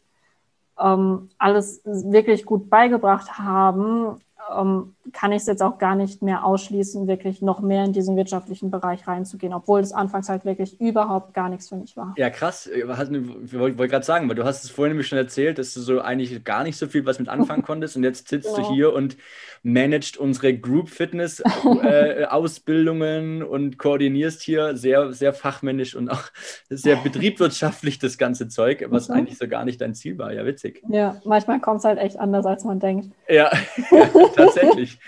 ähm, 0.78 1.30
alles 1.38 1.80
wirklich 1.86 2.44
gut 2.44 2.70
beigebracht 2.70 3.38
haben, 3.38 4.20
ähm, 4.60 4.96
kann 5.14 5.32
ich 5.32 5.40
es 5.40 5.48
jetzt 5.48 5.62
auch 5.62 5.78
gar 5.78 5.96
nicht 5.96 6.22
mehr 6.22 6.46
ausschließen, 6.46 7.08
wirklich 7.08 7.42
noch 7.42 7.60
mehr 7.60 7.86
in 7.86 7.94
diesen 7.94 8.16
wirtschaftlichen 8.16 8.72
Bereich 8.72 9.08
reinzugehen, 9.08 9.54
obwohl 9.54 9.80
es 9.80 9.92
anfangs 9.92 10.30
halt 10.30 10.46
wirklich 10.46 10.80
überhaupt 10.80 11.34
gar 11.34 11.50
nichts 11.50 11.70
für 11.70 11.76
mich 11.76 11.98
war. 11.98 12.14
Ja, 12.18 12.30
krass. 12.30 12.68
Ich 12.68 12.88
wollte 12.88 13.88
gerade 13.88 14.06
sagen, 14.06 14.30
weil 14.30 14.36
du 14.36 14.44
hast 14.44 14.64
es 14.64 14.70
vorhin 14.70 14.92
nämlich 14.94 15.08
schon 15.08 15.18
erzählt, 15.18 15.58
dass 15.58 15.74
du 15.74 15.82
so 15.82 16.02
eigentlich 16.02 16.44
gar 16.44 16.64
nicht 16.64 16.78
so 16.78 16.88
viel 16.88 17.06
was 17.06 17.20
mit 17.20 17.30
anfangen 17.30 17.64
konntest 17.66 17.96
und 17.96 18.04
jetzt 18.04 18.28
sitzt 18.28 18.56
genau. 18.56 18.70
du 18.70 18.74
hier 18.74 18.94
und 18.94 19.18
managst 19.64 20.18
unsere 20.18 20.58
Group 20.58 20.90
Fitness 20.90 21.42
äh, 21.84 22.26
Ausbildungen 22.30 23.44
und 23.44 23.78
koordinierst 23.78 24.42
hier 24.42 24.76
sehr, 24.76 25.14
sehr 25.14 25.34
fachmännisch 25.34 25.96
und 25.96 26.10
auch 26.10 26.24
sehr 26.70 26.96
betriebswirtschaftlich 26.96 28.00
das 28.00 28.18
ganze 28.18 28.48
Zeug, 28.48 28.86
was 28.90 29.10
mhm. 29.10 29.16
eigentlich 29.16 29.38
so 29.38 29.48
gar 29.48 29.66
nicht 29.66 29.82
dein 29.82 29.94
Ziel 29.94 30.18
war. 30.18 30.34
Ja, 30.34 30.46
witzig. 30.46 30.82
Ja, 30.90 31.22
manchmal 31.26 31.60
kommt 31.60 31.80
es 31.80 31.86
halt 31.86 32.00
echt 32.00 32.18
anders, 32.18 32.46
als 32.46 32.64
man 32.64 32.80
denkt. 32.80 33.14
Ja, 33.28 33.52
tatsächlich. 34.46 35.00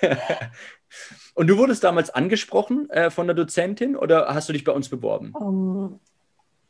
Und 1.34 1.46
du 1.46 1.56
wurdest 1.56 1.82
damals 1.84 2.10
angesprochen 2.10 2.90
äh, 2.90 3.10
von 3.10 3.26
der 3.26 3.34
Dozentin 3.34 3.96
oder 3.96 4.26
hast 4.34 4.48
du 4.48 4.52
dich 4.52 4.64
bei 4.64 4.72
uns 4.72 4.88
beworben? 4.88 5.32
Um, 5.32 5.98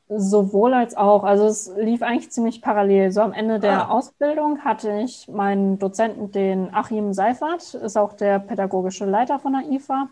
ähm, 0.08 0.18
sowohl 0.18 0.74
als 0.74 0.96
auch. 0.96 1.24
Also 1.24 1.46
es 1.46 1.72
lief 1.76 2.02
eigentlich 2.02 2.30
ziemlich 2.30 2.62
parallel. 2.62 3.10
So 3.12 3.22
am 3.22 3.32
Ende 3.32 3.58
der 3.58 3.86
ah. 3.86 3.90
Ausbildung 3.90 4.60
hatte 4.64 5.00
ich 5.00 5.28
meinen 5.28 5.78
Dozenten, 5.78 6.30
den 6.30 6.72
Achim 6.72 7.12
Seifert, 7.12 7.74
ist 7.74 7.96
auch 7.96 8.12
der 8.12 8.38
pädagogische 8.38 9.04
Leiter 9.04 9.38
von 9.38 9.52
der 9.52 9.70
IFA. 9.70 10.08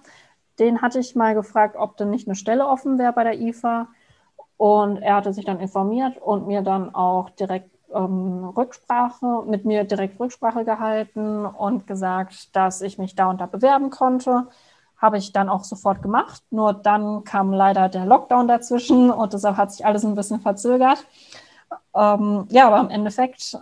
Den 0.59 0.83
hatte 0.83 0.99
ich 0.99 1.15
mal 1.15 1.35
gefragt, 1.35 1.77
ob 1.79 1.97
denn 1.97 2.11
nicht 2.11 2.27
eine 2.27 2.35
Stelle 2.35 2.67
offen 2.67 2.99
wäre 2.99 3.13
bei 3.13 3.25
der 3.25 3.41
IFA. 3.41 3.89
Und 4.57 4.99
er 4.99 5.17
hatte 5.17 5.33
sich 5.33 5.45
dann 5.45 5.61
informiert 5.61 6.19
und 6.19 6.47
mir 6.47 6.63
dann 6.63 6.95
auch 6.95 7.31
direkt 7.31 7.71
Rücksprache, 7.93 9.45
mit 9.47 9.65
mir 9.65 9.85
direkt 9.85 10.19
Rücksprache 10.21 10.65
gehalten 10.65 11.45
und 11.45 11.87
gesagt, 11.87 12.55
dass 12.55 12.81
ich 12.83 12.99
mich 12.99 13.15
da 13.15 13.31
und 13.31 13.41
da 13.41 13.47
bewerben 13.47 13.91
konnte. 13.91 14.47
Habe 14.97 15.19
ich 15.19 15.33
dann 15.33 15.49
auch 15.49 15.65
sofort 15.65 16.03
gemacht. 16.03 16.43
Nur 16.51 16.73
dann 16.73 17.25
kam 17.25 17.53
leider 17.53 17.89
der 17.89 18.07
Lockdown 18.07 18.49
dazwischen 18.49 19.11
und 19.11 19.33
deshalb 19.33 19.57
hat 19.57 19.73
sich 19.73 19.85
alles 19.85 20.05
ein 20.05 20.15
bisschen 20.15 20.41
verzögert. 20.41 21.05
Ähm, 21.95 22.47
ja, 22.51 22.67
aber 22.67 22.81
im 22.81 22.91
Endeffekt 22.91 23.59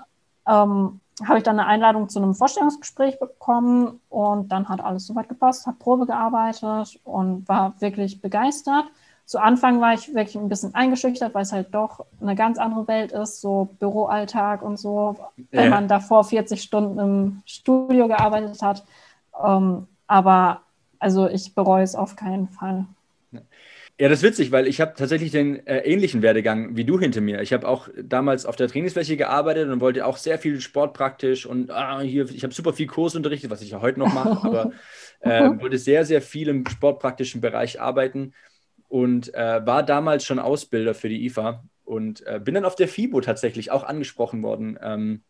ähm, 0.47 1.01
habe 1.27 1.39
ich 1.39 1.45
dann 1.45 1.59
eine 1.59 1.69
Einladung 1.69 2.09
zu 2.09 2.19
einem 2.19 2.35
Vorstellungsgespräch 2.35 3.19
bekommen 3.19 4.01
und 4.09 4.49
dann 4.51 4.69
hat 4.69 4.81
alles 4.81 5.07
soweit 5.07 5.29
gepasst, 5.29 5.67
habe 5.67 5.79
Probe 5.79 6.07
gearbeitet 6.07 7.01
und 7.05 7.49
war 7.49 7.75
wirklich 7.81 8.21
begeistert 8.21 8.87
zu 9.29 9.43
Anfang 9.43 9.83
war 9.83 9.93
ich 9.93 10.15
wirklich 10.15 10.37
ein 10.37 10.49
bisschen 10.49 10.75
eingeschüchtert, 10.75 11.35
weil 11.35 11.43
es 11.43 11.53
halt 11.53 11.75
doch 11.75 12.07
eine 12.19 12.35
ganz 12.35 12.57
andere 12.57 12.89
Welt 12.89 13.13
ist, 13.13 13.43
so 13.43 13.69
Büroalltag 13.79 14.63
und 14.63 14.79
so, 14.79 15.19
wenn 15.51 15.65
ja. 15.65 15.71
man 15.71 15.87
davor 15.87 16.25
40 16.25 16.63
Stunden 16.63 16.99
im 16.99 17.43
Studio 17.45 18.09
gearbeitet 18.09 18.63
hat. 18.63 18.87
Ähm, 19.45 19.87
aber 20.07 20.63
also 20.99 21.29
ich 21.29 21.55
bereue 21.55 21.85
es 21.85 21.95
auf 21.95 22.17
keinen 22.17 22.49
Fall. 22.49 22.87
Ja, 24.01 24.09
das 24.09 24.21
ist 24.21 24.23
witzig, 24.23 24.51
weil 24.51 24.67
ich 24.67 24.81
habe 24.81 24.95
tatsächlich 24.97 25.31
den 25.31 25.67
äh, 25.67 25.81
ähnlichen 25.81 26.23
Werdegang 26.23 26.75
wie 26.77 26.85
du 26.85 26.99
hinter 26.99 27.21
mir. 27.21 27.43
Ich 27.43 27.53
habe 27.53 27.69
auch 27.69 27.91
damals 28.03 28.47
auf 28.47 28.57
der 28.57 28.69
Trainingsfläche 28.69 29.19
gearbeitet 29.19 29.69
und 29.69 29.83
wollte 29.83 30.07
auch 30.07 30.17
sehr 30.17 30.39
viel 30.39 30.59
sportpraktisch 30.63 31.45
und 31.45 31.71
ah, 31.71 32.01
hier, 32.01 32.31
ich 32.31 32.45
habe 32.45 32.55
super 32.55 32.73
viel 32.73 32.87
Kurs 32.87 33.15
unterrichtet, 33.15 33.51
was 33.51 33.61
ich 33.61 33.73
ja 33.73 33.83
heute 33.83 33.99
noch 33.99 34.15
mache, 34.15 34.43
aber 34.43 34.73
äh, 35.21 35.51
wollte 35.61 35.77
sehr, 35.77 36.07
sehr 36.07 36.23
viel 36.23 36.49
im 36.49 36.67
sportpraktischen 36.67 37.43
Bereich 37.43 37.79
arbeiten 37.79 38.33
und 38.89 39.33
äh, 39.35 39.65
war 39.67 39.83
damals 39.83 40.25
schon 40.25 40.39
Ausbilder 40.39 40.95
für 40.95 41.09
die 41.09 41.25
IFA 41.27 41.63
und 41.85 42.27
äh, 42.27 42.41
bin 42.43 42.55
dann 42.55 42.65
auf 42.65 42.75
der 42.75 42.89
FIBO 42.89 43.21
tatsächlich 43.21 43.71
auch 43.71 43.85
angesprochen 43.85 44.43
worden, 44.43 44.79
ähm, 44.83 45.23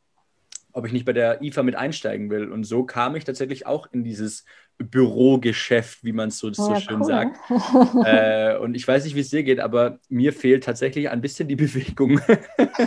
ob 0.73 0.87
ich 0.87 0.93
nicht 0.93 1.05
bei 1.05 1.13
der 1.13 1.43
IFA 1.43 1.63
mit 1.63 1.77
einsteigen 1.77 2.31
will. 2.31 2.53
Und 2.53 2.65
so 2.65 2.85
kam 2.85 3.17
ich 3.17 3.25
tatsächlich 3.25 3.67
auch 3.67 3.89
in 3.93 4.05
dieses 4.05 4.45
Bürogeschäft, 4.79 6.05
wie 6.05 6.13
man 6.13 6.29
es 6.29 6.39
so, 6.39 6.53
so 6.53 6.73
ja, 6.73 6.81
schön 6.81 7.01
cool. 7.01 7.05
sagt. 7.05 7.39
äh, 8.05 8.57
und 8.59 8.75
ich 8.75 8.87
weiß 8.87 9.05
nicht, 9.05 9.17
wie 9.17 9.21
es 9.21 9.31
dir 9.31 9.43
geht, 9.43 9.61
aber 9.61 9.99
mir 10.09 10.33
fehlt 10.33 10.65
tatsächlich 10.65 11.11
ein 11.11 11.21
bisschen 11.21 11.49
die 11.49 11.57
Bewegung. 11.57 12.21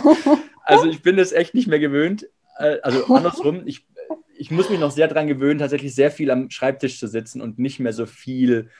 also 0.64 0.86
ich 0.86 1.02
bin 1.02 1.16
das 1.16 1.32
echt 1.32 1.54
nicht 1.54 1.68
mehr 1.68 1.80
gewöhnt. 1.80 2.26
Äh, 2.58 2.78
also 2.82 3.06
andersrum, 3.14 3.62
ich, 3.66 3.86
ich 4.36 4.50
muss 4.50 4.70
mich 4.70 4.80
noch 4.80 4.90
sehr 4.90 5.08
daran 5.08 5.26
gewöhnen, 5.26 5.58
tatsächlich 5.58 5.94
sehr 5.94 6.10
viel 6.10 6.30
am 6.30 6.50
Schreibtisch 6.50 6.98
zu 6.98 7.08
sitzen 7.08 7.42
und 7.42 7.58
nicht 7.58 7.78
mehr 7.78 7.92
so 7.92 8.06
viel 8.06 8.70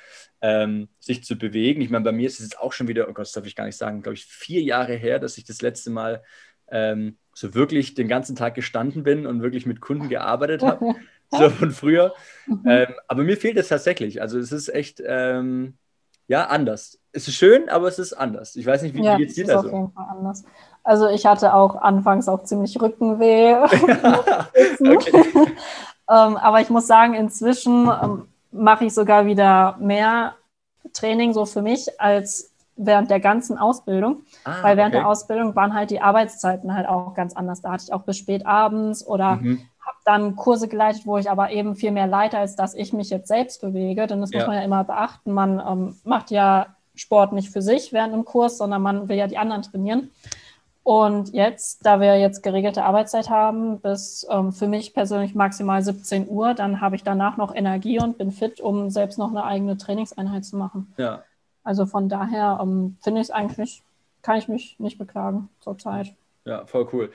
ähm, 0.43 0.89
sich 0.99 1.25
zu 1.25 1.37
bewegen. 1.37 1.81
Ich 1.81 1.91
meine, 1.91 2.05
bei 2.05 2.13
mir 2.13 2.27
ist 2.27 2.41
es 2.41 2.47
jetzt 2.47 2.59
auch 2.59 2.73
schon 2.73 2.89
wieder, 2.89 3.09
oh 3.09 3.13
Gott, 3.13 3.27
das 3.27 3.33
darf 3.33 3.47
ich 3.47 3.57
gar 3.57 3.65
nicht 3.65 3.79
sagen, 3.79 4.03
glaube 4.03 4.15
ich, 4.15 4.27
vier 4.27 4.61
Jahre 4.61 4.95
her, 4.95 5.21
dass 5.21 5.39
ich 5.39 5.45
das 5.45 5.63
letzte 5.63 5.91
Mal 5.91 6.23
ähm, 6.69 7.17
so 7.33 7.55
wirklich 7.55 7.95
den 7.95 8.09
ganzen 8.09 8.35
Tag 8.35 8.55
gestanden 8.55 9.05
bin 9.05 9.25
und 9.27 9.41
wirklich 9.41 9.67
mit 9.67 9.81
Kunden 9.81 10.09
gearbeitet 10.09 10.63
habe, 10.63 10.97
so 11.31 11.49
von 11.49 11.71
früher. 11.71 12.13
Mhm. 12.47 12.63
Ähm, 12.67 12.95
aber 13.07 13.23
mir 13.23 13.37
fehlt 13.37 13.57
es 13.57 13.69
tatsächlich. 13.69 14.21
Also 14.21 14.39
es 14.39 14.51
ist 14.51 14.69
echt, 14.69 15.01
ähm, 15.07 15.79
ja, 16.27 16.47
anders. 16.47 16.99
Es 17.13 17.29
ist 17.29 17.37
schön, 17.37 17.69
aber 17.69 17.87
es 17.89 17.99
ist 18.01 18.13
anders. 18.13 18.57
Ich 18.57 18.67
weiß 18.67 18.83
nicht, 18.83 18.95
wie, 18.95 19.05
ja, 19.05 19.19
wie 19.19 19.25
es 19.25 19.35
dir 19.35 19.47
da 19.47 19.63
so? 19.63 19.69
Auf 19.69 19.75
jeden 19.75 19.93
Fall 19.93 20.07
anders. 20.11 20.45
Also 20.83 21.09
ich 21.09 21.25
hatte 21.25 21.55
auch 21.55 21.77
anfangs 21.77 22.29
auch 22.29 22.43
ziemlich 22.43 22.81
Rückenweh. 22.81 23.53
ähm, 26.11 26.37
aber 26.37 26.61
ich 26.61 26.71
muss 26.71 26.89
sagen, 26.89 27.15
inzwischen 27.15 27.89
ähm, 28.03 28.29
mache 28.53 28.85
ich 28.87 28.95
sogar 28.95 29.27
wieder 29.27 29.77
mehr 29.81 30.35
Training 30.93 31.33
so 31.33 31.47
für 31.47 31.63
mich 31.63 32.01
als 32.01 32.53
während 32.77 33.11
der 33.11 33.21
ganzen 33.21 33.59
Ausbildung. 33.59 34.23
Ah, 34.45 34.63
Weil 34.63 34.77
während 34.77 34.95
okay. 34.95 35.03
der 35.03 35.09
Ausbildung 35.09 35.55
waren 35.55 35.75
halt 35.75 35.91
die 35.91 36.01
Arbeitszeiten 36.01 36.75
halt 36.75 36.89
auch 36.89 37.15
ganz 37.15 37.35
anders. 37.35 37.61
Da 37.61 37.73
hatte 37.73 37.85
ich 37.85 37.93
auch 37.93 38.03
bis 38.03 38.17
spät 38.19 38.47
abends 38.47 39.07
oder 39.07 39.37
mhm. 39.37 39.61
habe 39.81 39.97
dann 40.05 40.37
Kurse 40.37 40.69
geleitet, 40.69 41.07
wo 41.07 41.19
ich 41.19 41.31
aber 41.31 41.51
eben 41.51 41.77
viel 41.77 41.93
mehr 41.93 42.07
leite, 42.07 42.39
als 42.39 42.57
dass 42.57 42.75
ich 42.75 42.93
mich 42.93 43.11
jetzt 43.11 43.29
selbst 43.29 43.61
bewege. 43.61 44.07
Denn 44.07 44.21
das 44.21 44.31
ja. 44.33 44.39
muss 44.39 44.47
man 44.47 44.57
ja 44.57 44.63
immer 44.63 44.85
beachten. 44.85 45.33
Man 45.33 45.61
ähm, 45.61 45.97
macht 46.05 46.31
ja 46.31 46.67
Sport 46.95 47.33
nicht 47.33 47.51
für 47.51 47.63
sich 47.63 47.93
während 47.93 48.15
dem 48.15 48.25
Kurs, 48.25 48.59
sondern 48.59 48.83
man 48.83 49.09
will 49.09 49.17
ja 49.17 49.27
die 49.27 49.39
anderen 49.39 49.63
trainieren. 49.63 50.11
Und 50.85 51.33
jetzt, 51.33 51.87
da 51.87 52.01
wir 52.01 52.19
jetzt 52.19 52.43
geregelte 52.43 52.83
Arbeitszeit 52.83 53.31
haben, 53.31 53.81
bis 53.81 54.27
ähm, 54.29 54.53
für 54.53 54.67
mich 54.67 54.93
persönlich 54.93 55.35
maximal 55.35 55.81
17 55.81 56.29
Uhr, 56.29 56.55
dann 56.55 56.81
habe 56.81 56.97
ich 56.97 57.05
danach 57.05 57.37
noch 57.37 57.55
Energie 57.55 58.01
und 58.01 58.19
bin 58.19 58.33
fit, 58.33 58.61
um 58.61 58.91
selbst 58.91 59.17
noch 59.17 59.31
eine 59.31 59.45
eigene 59.45 59.77
Trainingseinheit 59.77 60.45
zu 60.45 60.57
machen. 60.57 60.93
Ja. 60.97 61.23
Also 61.63 61.87
von 61.87 62.09
daher 62.09 62.59
ähm, 62.61 62.97
finde 63.01 63.21
ich 63.21 63.29
es 63.29 63.31
eigentlich, 63.31 63.83
kann 64.23 64.39
ich 64.39 64.49
mich 64.49 64.77
nicht 64.81 64.99
beklagen 64.99 65.49
zurzeit. 65.61 66.15
Ja, 66.45 66.67
voll 66.67 66.89
cool. 66.93 67.13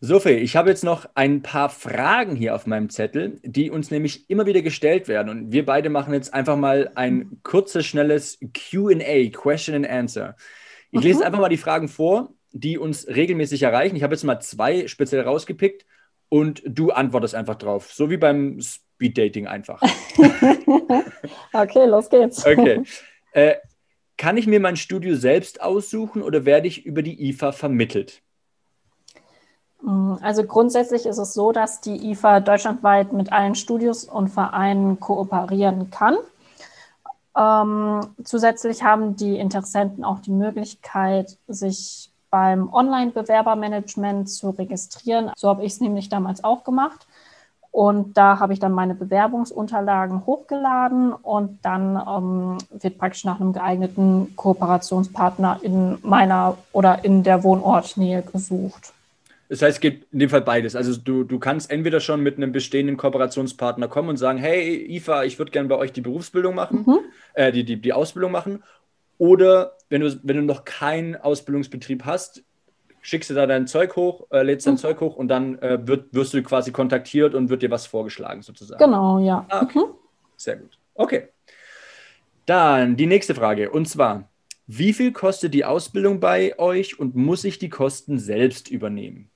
Sophie, 0.00 0.34
ich 0.34 0.54
habe 0.54 0.68
jetzt 0.68 0.84
noch 0.84 1.08
ein 1.14 1.42
paar 1.42 1.70
Fragen 1.70 2.36
hier 2.36 2.54
auf 2.54 2.66
meinem 2.66 2.90
Zettel, 2.90 3.40
die 3.42 3.70
uns 3.70 3.90
nämlich 3.90 4.28
immer 4.28 4.44
wieder 4.44 4.62
gestellt 4.62 5.08
werden. 5.08 5.30
Und 5.30 5.50
wir 5.50 5.64
beide 5.64 5.88
machen 5.88 6.12
jetzt 6.12 6.34
einfach 6.34 6.56
mal 6.56 6.92
ein 6.94 7.40
kurzes, 7.42 7.86
schnelles 7.86 8.38
QA, 8.52 9.30
Question 9.32 9.74
and 9.74 9.88
Answer. 9.88 10.36
Ich 10.90 11.02
lese 11.02 11.20
mhm. 11.20 11.24
einfach 11.24 11.40
mal 11.40 11.48
die 11.48 11.56
Fragen 11.56 11.88
vor 11.88 12.32
die 12.52 12.78
uns 12.78 13.06
regelmäßig 13.06 13.62
erreichen. 13.62 13.96
Ich 13.96 14.02
habe 14.02 14.14
jetzt 14.14 14.24
mal 14.24 14.40
zwei 14.40 14.86
speziell 14.88 15.22
rausgepickt 15.22 15.84
und 16.28 16.62
du 16.66 16.90
antwortest 16.90 17.34
einfach 17.34 17.56
drauf. 17.56 17.92
So 17.92 18.10
wie 18.10 18.16
beim 18.16 18.60
Speeddating 18.60 19.46
einfach. 19.46 19.82
okay, 21.52 21.86
los 21.86 22.08
geht's. 22.10 22.44
Okay. 22.44 22.82
Äh, 23.32 23.56
kann 24.16 24.36
ich 24.36 24.46
mir 24.46 24.60
mein 24.60 24.76
Studio 24.76 25.14
selbst 25.14 25.62
aussuchen 25.62 26.22
oder 26.22 26.44
werde 26.44 26.66
ich 26.66 26.84
über 26.84 27.02
die 27.02 27.28
IFA 27.28 27.52
vermittelt? 27.52 28.22
Mm, 29.80 30.14
also 30.20 30.44
grundsätzlich 30.44 31.06
ist 31.06 31.18
es 31.18 31.34
so, 31.34 31.52
dass 31.52 31.80
die 31.80 32.10
IFA 32.10 32.40
deutschlandweit 32.40 33.12
mit 33.12 33.32
allen 33.32 33.54
Studios 33.54 34.04
und 34.04 34.28
Vereinen 34.28 34.98
kooperieren 34.98 35.90
kann. 35.90 36.16
Ähm, 37.36 38.00
zusätzlich 38.24 38.82
haben 38.82 39.14
die 39.14 39.38
Interessenten 39.38 40.04
auch 40.04 40.18
die 40.18 40.32
Möglichkeit, 40.32 41.38
sich 41.46 42.10
beim 42.30 42.72
Online-Bewerbermanagement 42.72 44.28
zu 44.28 44.50
registrieren. 44.50 45.32
So 45.36 45.48
habe 45.48 45.64
ich 45.64 45.72
es 45.72 45.80
nämlich 45.80 46.08
damals 46.08 46.44
auch 46.44 46.64
gemacht. 46.64 47.06
Und 47.70 48.16
da 48.16 48.40
habe 48.40 48.54
ich 48.54 48.58
dann 48.58 48.72
meine 48.72 48.94
Bewerbungsunterlagen 48.94 50.26
hochgeladen 50.26 51.12
und 51.12 51.58
dann 51.62 51.96
ähm, 51.96 52.58
wird 52.70 52.98
praktisch 52.98 53.24
nach 53.24 53.40
einem 53.40 53.52
geeigneten 53.52 54.34
Kooperationspartner 54.36 55.60
in 55.62 55.98
meiner 56.02 56.56
oder 56.72 57.04
in 57.04 57.22
der 57.22 57.44
Wohnortnähe 57.44 58.22
gesucht. 58.22 58.92
Das 59.48 59.62
heißt, 59.62 59.76
es 59.76 59.80
geht 59.80 60.06
in 60.12 60.18
dem 60.18 60.28
Fall 60.28 60.42
beides. 60.42 60.76
Also 60.76 60.96
du, 60.96 61.24
du 61.24 61.38
kannst 61.38 61.70
entweder 61.70 62.00
schon 62.00 62.22
mit 62.22 62.36
einem 62.36 62.52
bestehenden 62.52 62.96
Kooperationspartner 62.96 63.88
kommen 63.88 64.10
und 64.10 64.16
sagen, 64.18 64.38
hey 64.38 64.86
IFA, 64.96 65.24
ich 65.24 65.38
würde 65.38 65.52
gerne 65.52 65.68
bei 65.68 65.76
euch 65.76 65.92
die 65.92 66.02
Berufsbildung 66.02 66.54
machen, 66.54 66.84
mhm. 66.86 66.98
äh, 67.34 67.50
die, 67.50 67.64
die, 67.64 67.76
die 67.76 67.92
Ausbildung 67.92 68.32
machen. 68.32 68.62
Oder 69.18 69.76
wenn 69.88 70.00
du, 70.00 70.18
wenn 70.22 70.36
du 70.36 70.42
noch 70.42 70.64
keinen 70.64 71.16
Ausbildungsbetrieb 71.16 72.04
hast, 72.04 72.42
schickst 73.00 73.30
du 73.30 73.34
da 73.34 73.46
dein 73.46 73.66
Zeug 73.66 73.96
hoch, 73.96 74.26
äh, 74.30 74.42
lädst 74.42 74.66
dein 74.66 74.74
mhm. 74.74 74.78
Zeug 74.78 75.00
hoch 75.00 75.16
und 75.16 75.28
dann 75.28 75.58
äh, 75.58 75.86
wird, 75.86 76.14
wirst 76.14 76.34
du 76.34 76.42
quasi 76.42 76.72
kontaktiert 76.72 77.34
und 77.34 77.48
wird 77.48 77.62
dir 77.62 77.70
was 77.70 77.86
vorgeschlagen 77.86 78.42
sozusagen. 78.42 78.78
Genau, 78.78 79.18
ja. 79.18 79.44
Ah, 79.48 79.62
okay. 79.62 79.78
Mhm. 79.78 79.94
Sehr 80.36 80.56
gut. 80.56 80.78
Okay. 80.94 81.28
Dann 82.46 82.96
die 82.96 83.06
nächste 83.06 83.34
Frage 83.34 83.70
und 83.70 83.88
zwar, 83.88 84.24
wie 84.66 84.92
viel 84.92 85.12
kostet 85.12 85.54
die 85.54 85.64
Ausbildung 85.64 86.20
bei 86.20 86.58
euch 86.58 86.98
und 86.98 87.16
muss 87.16 87.44
ich 87.44 87.58
die 87.58 87.70
Kosten 87.70 88.18
selbst 88.18 88.70
übernehmen? 88.70 89.30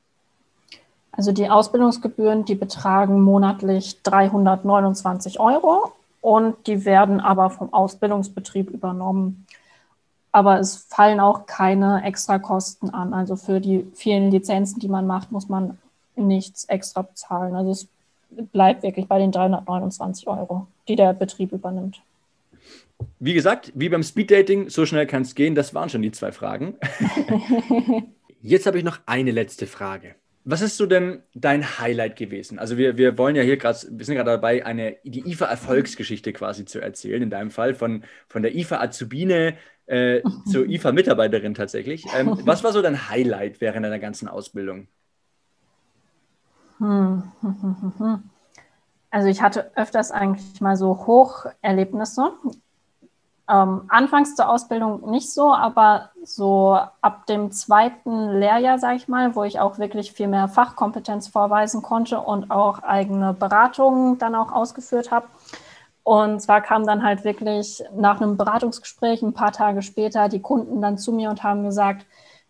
Also 1.11 1.33
die 1.33 1.49
Ausbildungsgebühren, 1.49 2.45
die 2.45 2.55
betragen 2.55 3.21
monatlich 3.23 4.03
329 4.03 5.41
Euro 5.41 5.93
und 6.21 6.67
die 6.67 6.85
werden 6.85 7.21
aber 7.21 7.51
vom 7.51 7.73
Ausbildungsbetrieb 7.73 8.71
übernommen. 8.71 9.47
Aber 10.33 10.59
es 10.59 10.77
fallen 10.89 11.21
auch 11.21 11.47
keine 11.47 12.05
Extrakosten 12.05 12.91
an. 12.91 13.13
Also 13.13 13.37
für 13.37 13.61
die 13.61 13.87
vielen 13.95 14.31
Lizenzen, 14.31 14.81
die 14.81 14.89
man 14.89 15.07
macht, 15.07 15.31
muss 15.31 15.49
man 15.49 15.79
nichts 16.17 16.65
extra 16.65 17.03
bezahlen. 17.03 17.55
Also 17.55 17.71
es 17.71 17.89
bleibt 18.53 18.83
wirklich 18.83 19.07
bei 19.07 19.19
den 19.19 19.31
329 19.31 20.27
Euro, 20.29 20.67
die 20.89 20.97
der 20.97 21.13
Betrieb 21.13 21.53
übernimmt. 21.53 22.01
Wie 23.19 23.35
gesagt, 23.35 23.73
wie 23.75 23.89
beim 23.89 24.03
Speeddating, 24.03 24.69
so 24.69 24.87
schnell 24.87 25.07
kann 25.07 25.23
es 25.23 25.35
gehen. 25.35 25.55
Das 25.55 25.75
waren 25.75 25.89
schon 25.89 26.03
die 26.03 26.13
zwei 26.13 26.33
Fragen. 26.33 26.77
Jetzt 28.43 28.67
habe 28.67 28.79
ich 28.79 28.85
noch 28.85 29.01
eine 29.07 29.31
letzte 29.31 29.67
Frage. 29.67 30.15
Was 30.45 30.61
ist 30.61 30.77
so 30.77 30.87
denn 30.87 31.23
dein 31.35 31.79
Highlight 31.79 32.17
gewesen? 32.17 32.59
Also 32.59 32.77
wir, 32.77 32.99
wir 32.99 33.17
wollen 33.17 33.37
ja 33.37 33.43
hier 33.43 33.57
gerade, 33.57 33.79
wir 33.91 34.05
sind 34.05 34.17
gerade 34.17 34.31
dabei, 34.33 34.67
eine, 34.67 34.97
die 35.05 35.31
IFA-Erfolgsgeschichte 35.31 36.33
quasi 36.33 36.65
zu 36.65 36.81
erzählen, 36.81 37.23
in 37.23 37.31
deinem 37.31 37.53
Fall, 37.53 37.75
von, 37.75 38.03
von 38.29 38.43
der 38.43 38.53
IFA-Azubine 38.57 39.55
äh, 39.87 40.23
zur 40.51 40.67
IFA-Mitarbeiterin 40.67 41.55
tatsächlich. 41.55 42.07
Ähm, 42.17 42.39
was 42.45 42.65
war 42.65 42.73
so 42.73 42.83
dein 42.83 43.09
Highlight 43.09 43.61
während 43.61 43.85
deiner 43.85 43.99
ganzen 43.99 44.29
Ausbildung? 44.29 44.89
Also 49.15 49.29
ich 49.29 49.43
hatte 49.43 49.71
öfters 49.77 50.11
eigentlich 50.11 50.63
mal 50.63 50.75
so 50.75 51.07
Hocherlebnisse. 51.07 52.33
Ähm, 53.47 53.83
anfangs 53.89 54.35
zur 54.37 54.49
Ausbildung 54.49 55.11
nicht 55.11 55.31
so, 55.31 55.53
aber 55.53 56.11
so 56.25 56.79
ab 57.03 57.27
dem 57.27 57.53
zweiten 57.53 58.31
Lehrjahr, 58.39 58.79
sage 58.79 58.97
ich 58.97 59.09
mal, 59.09 59.37
wo 59.37 59.45
ich 59.45 59.61
auch 59.61 59.79
wirklich 59.79 60.13
viel 60.13 60.29
mehr 60.29 60.49
Fachkompetenz 60.49 61.29
vorweisen 61.29 61.83
konnte 61.83 62.21
und 62.21 62.51
auch 62.51 62.83
eigene 62.83 63.35
Beratungen 63.35 64.17
dann 64.17 64.35
auch 64.35 64.51
ausgeführt 64.51 65.11
habe. 65.11 65.27
Und 66.05 66.41
zwar 66.41 66.61
kam 66.61 66.87
dann 66.87 67.03
halt 67.03 67.25
wirklich 67.25 67.83
nach 67.95 68.21
einem 68.21 68.37
Beratungsgespräch 68.37 69.23
ein 69.23 69.35
paar 69.35 69.53
Tage 69.53 69.83
später 69.83 70.29
die 70.29 70.41
Kunden 70.41 70.81
dann 70.81 70.99
zu 70.99 71.13
mir 71.13 71.31
und 71.31 71.43
haben 71.43 71.63
gesagt, 71.63 72.07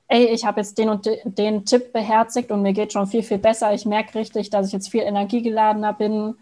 ey, 0.08 0.26
ich 0.26 0.46
habe 0.46 0.60
jetzt 0.60 0.78
den 0.78 0.88
und 0.88 1.08
den 1.24 1.64
Tipp 1.64 1.92
beherzigt 1.92 2.50
und 2.50 2.62
mir 2.62 2.72
geht 2.72 2.92
schon 2.92 3.06
viel, 3.06 3.22
viel 3.22 3.38
besser. 3.38 3.74
Ich 3.74 3.86
merke 3.86 4.18
richtig, 4.18 4.50
dass 4.50 4.66
ich 4.66 4.72
jetzt 4.72 4.90
viel 4.90 5.02
energiegeladener 5.02 5.92
bin 5.92 6.34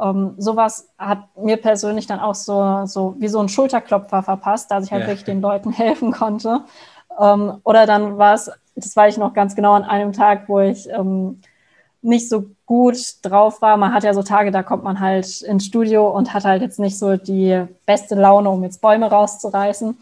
ähm, 0.00 0.34
sowas 0.38 0.88
hat 0.98 1.24
mir 1.36 1.56
persönlich 1.58 2.06
dann 2.06 2.20
auch 2.20 2.34
so, 2.34 2.86
so 2.86 3.14
wie 3.18 3.28
so 3.28 3.40
ein 3.40 3.48
Schulterklopfer 3.48 4.22
verpasst, 4.22 4.70
dass 4.70 4.86
ich 4.86 4.92
halt 4.92 5.02
ja. 5.02 5.08
wirklich 5.08 5.24
den 5.24 5.40
Leuten 5.40 5.72
helfen 5.76 6.12
konnte. 6.12 6.62
Ähm, 7.18 7.58
oder 7.64 7.86
dann 7.86 8.18
war 8.18 8.34
es, 8.34 8.50
das 8.74 8.96
war 8.96 9.08
ich 9.08 9.18
noch 9.18 9.34
ganz 9.34 9.54
genau 9.54 9.74
an 9.74 9.84
einem 9.84 10.12
Tag, 10.12 10.48
wo 10.48 10.60
ich 10.60 10.88
ähm, 10.88 11.40
nicht 12.02 12.28
so 12.28 12.46
gut 12.66 12.96
drauf 13.22 13.60
war. 13.62 13.76
Man 13.76 13.92
hat 13.92 14.04
ja 14.04 14.14
so 14.14 14.22
Tage, 14.22 14.50
da 14.50 14.62
kommt 14.62 14.84
man 14.84 15.00
halt 15.00 15.42
ins 15.42 15.66
Studio 15.66 16.08
und 16.08 16.32
hat 16.32 16.44
halt 16.44 16.62
jetzt 16.62 16.78
nicht 16.78 16.98
so 16.98 17.16
die 17.16 17.64
beste 17.86 18.14
Laune, 18.14 18.48
um 18.50 18.62
jetzt 18.62 18.80
Bäume 18.80 19.10
rauszureißen. 19.10 19.98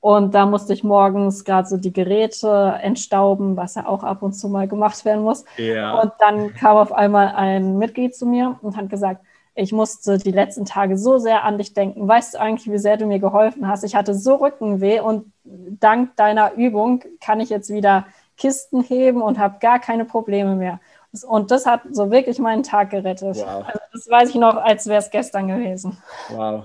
Und 0.00 0.34
da 0.34 0.46
musste 0.46 0.72
ich 0.72 0.84
morgens 0.84 1.44
gerade 1.44 1.66
so 1.66 1.76
die 1.76 1.92
Geräte 1.92 2.78
entstauben, 2.80 3.56
was 3.56 3.74
ja 3.74 3.86
auch 3.86 4.04
ab 4.04 4.22
und 4.22 4.34
zu 4.34 4.48
mal 4.48 4.68
gemacht 4.68 5.04
werden 5.04 5.24
muss. 5.24 5.44
Ja. 5.56 6.00
Und 6.00 6.12
dann 6.20 6.54
kam 6.54 6.76
auf 6.76 6.92
einmal 6.92 7.34
ein 7.34 7.78
Mitglied 7.78 8.14
zu 8.14 8.26
mir 8.26 8.56
und 8.62 8.76
hat 8.76 8.88
gesagt, 8.88 9.22
ich 9.56 9.72
musste 9.72 10.18
die 10.18 10.32
letzten 10.32 10.66
Tage 10.66 10.98
so 10.98 11.18
sehr 11.18 11.42
an 11.44 11.58
dich 11.58 11.72
denken. 11.72 12.06
Weißt 12.06 12.34
du 12.34 12.40
eigentlich, 12.40 12.70
wie 12.70 12.78
sehr 12.78 12.98
du 12.98 13.06
mir 13.06 13.18
geholfen 13.18 13.66
hast? 13.66 13.84
Ich 13.84 13.96
hatte 13.96 14.14
so 14.14 14.34
Rückenweh 14.36 15.00
und 15.00 15.32
dank 15.44 16.14
deiner 16.16 16.52
Übung 16.54 17.02
kann 17.20 17.40
ich 17.40 17.48
jetzt 17.48 17.70
wieder 17.70 18.06
Kisten 18.36 18.82
heben 18.82 19.22
und 19.22 19.38
habe 19.38 19.56
gar 19.60 19.78
keine 19.78 20.04
Probleme 20.04 20.54
mehr. 20.54 20.78
Und 21.24 21.50
das 21.50 21.66
hat 21.66 21.82
so 21.90 22.10
wirklich 22.10 22.38
meinen 22.38 22.62
Tag 22.62 22.90
gerettet. 22.90 23.36
Wow. 23.36 23.64
Also 23.66 23.80
das 23.92 24.08
weiß 24.08 24.30
ich 24.30 24.36
noch, 24.36 24.56
als 24.56 24.86
wäre 24.86 25.00
es 25.00 25.10
gestern 25.10 25.48
gewesen. 25.48 25.96
Wow. 26.28 26.64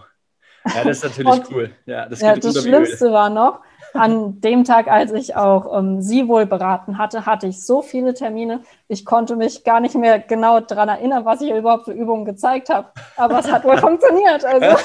Ja, 0.65 0.83
das 0.83 0.97
ist 0.97 1.03
natürlich 1.03 1.31
und, 1.31 1.51
cool. 1.51 1.71
Ja, 1.85 2.07
das, 2.07 2.21
ja, 2.21 2.35
das 2.35 2.61
Schlimmste 2.61 3.11
war 3.11 3.29
noch, 3.29 3.61
an 3.93 4.39
dem 4.41 4.63
Tag, 4.63 4.87
als 4.87 5.11
ich 5.11 5.35
auch 5.35 5.77
ähm, 5.77 6.01
sie 6.01 6.27
wohl 6.27 6.45
beraten 6.45 6.97
hatte, 6.97 7.25
hatte 7.25 7.47
ich 7.47 7.65
so 7.65 7.81
viele 7.81 8.13
Termine, 8.13 8.61
ich 8.87 9.05
konnte 9.05 9.35
mich 9.35 9.63
gar 9.63 9.79
nicht 9.79 9.95
mehr 9.95 10.19
genau 10.19 10.59
daran 10.59 10.89
erinnern, 10.89 11.25
was 11.25 11.41
ich 11.41 11.51
überhaupt 11.51 11.85
für 11.85 11.91
Übungen 11.91 12.25
gezeigt 12.25 12.69
habe. 12.69 12.87
Aber 13.17 13.39
es 13.39 13.51
hat 13.51 13.63
wohl 13.63 13.77
funktioniert. 13.79 14.45
Also. 14.45 14.77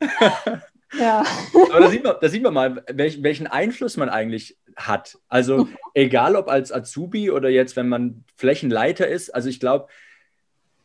ja. 0.98 1.24
Aber 1.70 1.80
da 1.80 1.90
sieht 1.90 2.04
man, 2.04 2.14
da 2.20 2.28
sieht 2.28 2.42
man 2.42 2.54
mal, 2.54 2.84
welch, 2.92 3.22
welchen 3.22 3.46
Einfluss 3.46 3.96
man 3.96 4.08
eigentlich 4.08 4.56
hat. 4.76 5.18
Also 5.28 5.68
egal 5.94 6.36
ob 6.36 6.48
als 6.48 6.72
Azubi 6.72 7.30
oder 7.30 7.48
jetzt, 7.48 7.76
wenn 7.76 7.88
man 7.88 8.24
Flächenleiter 8.36 9.08
ist. 9.08 9.30
Also 9.30 9.48
ich 9.48 9.60
glaube, 9.60 9.88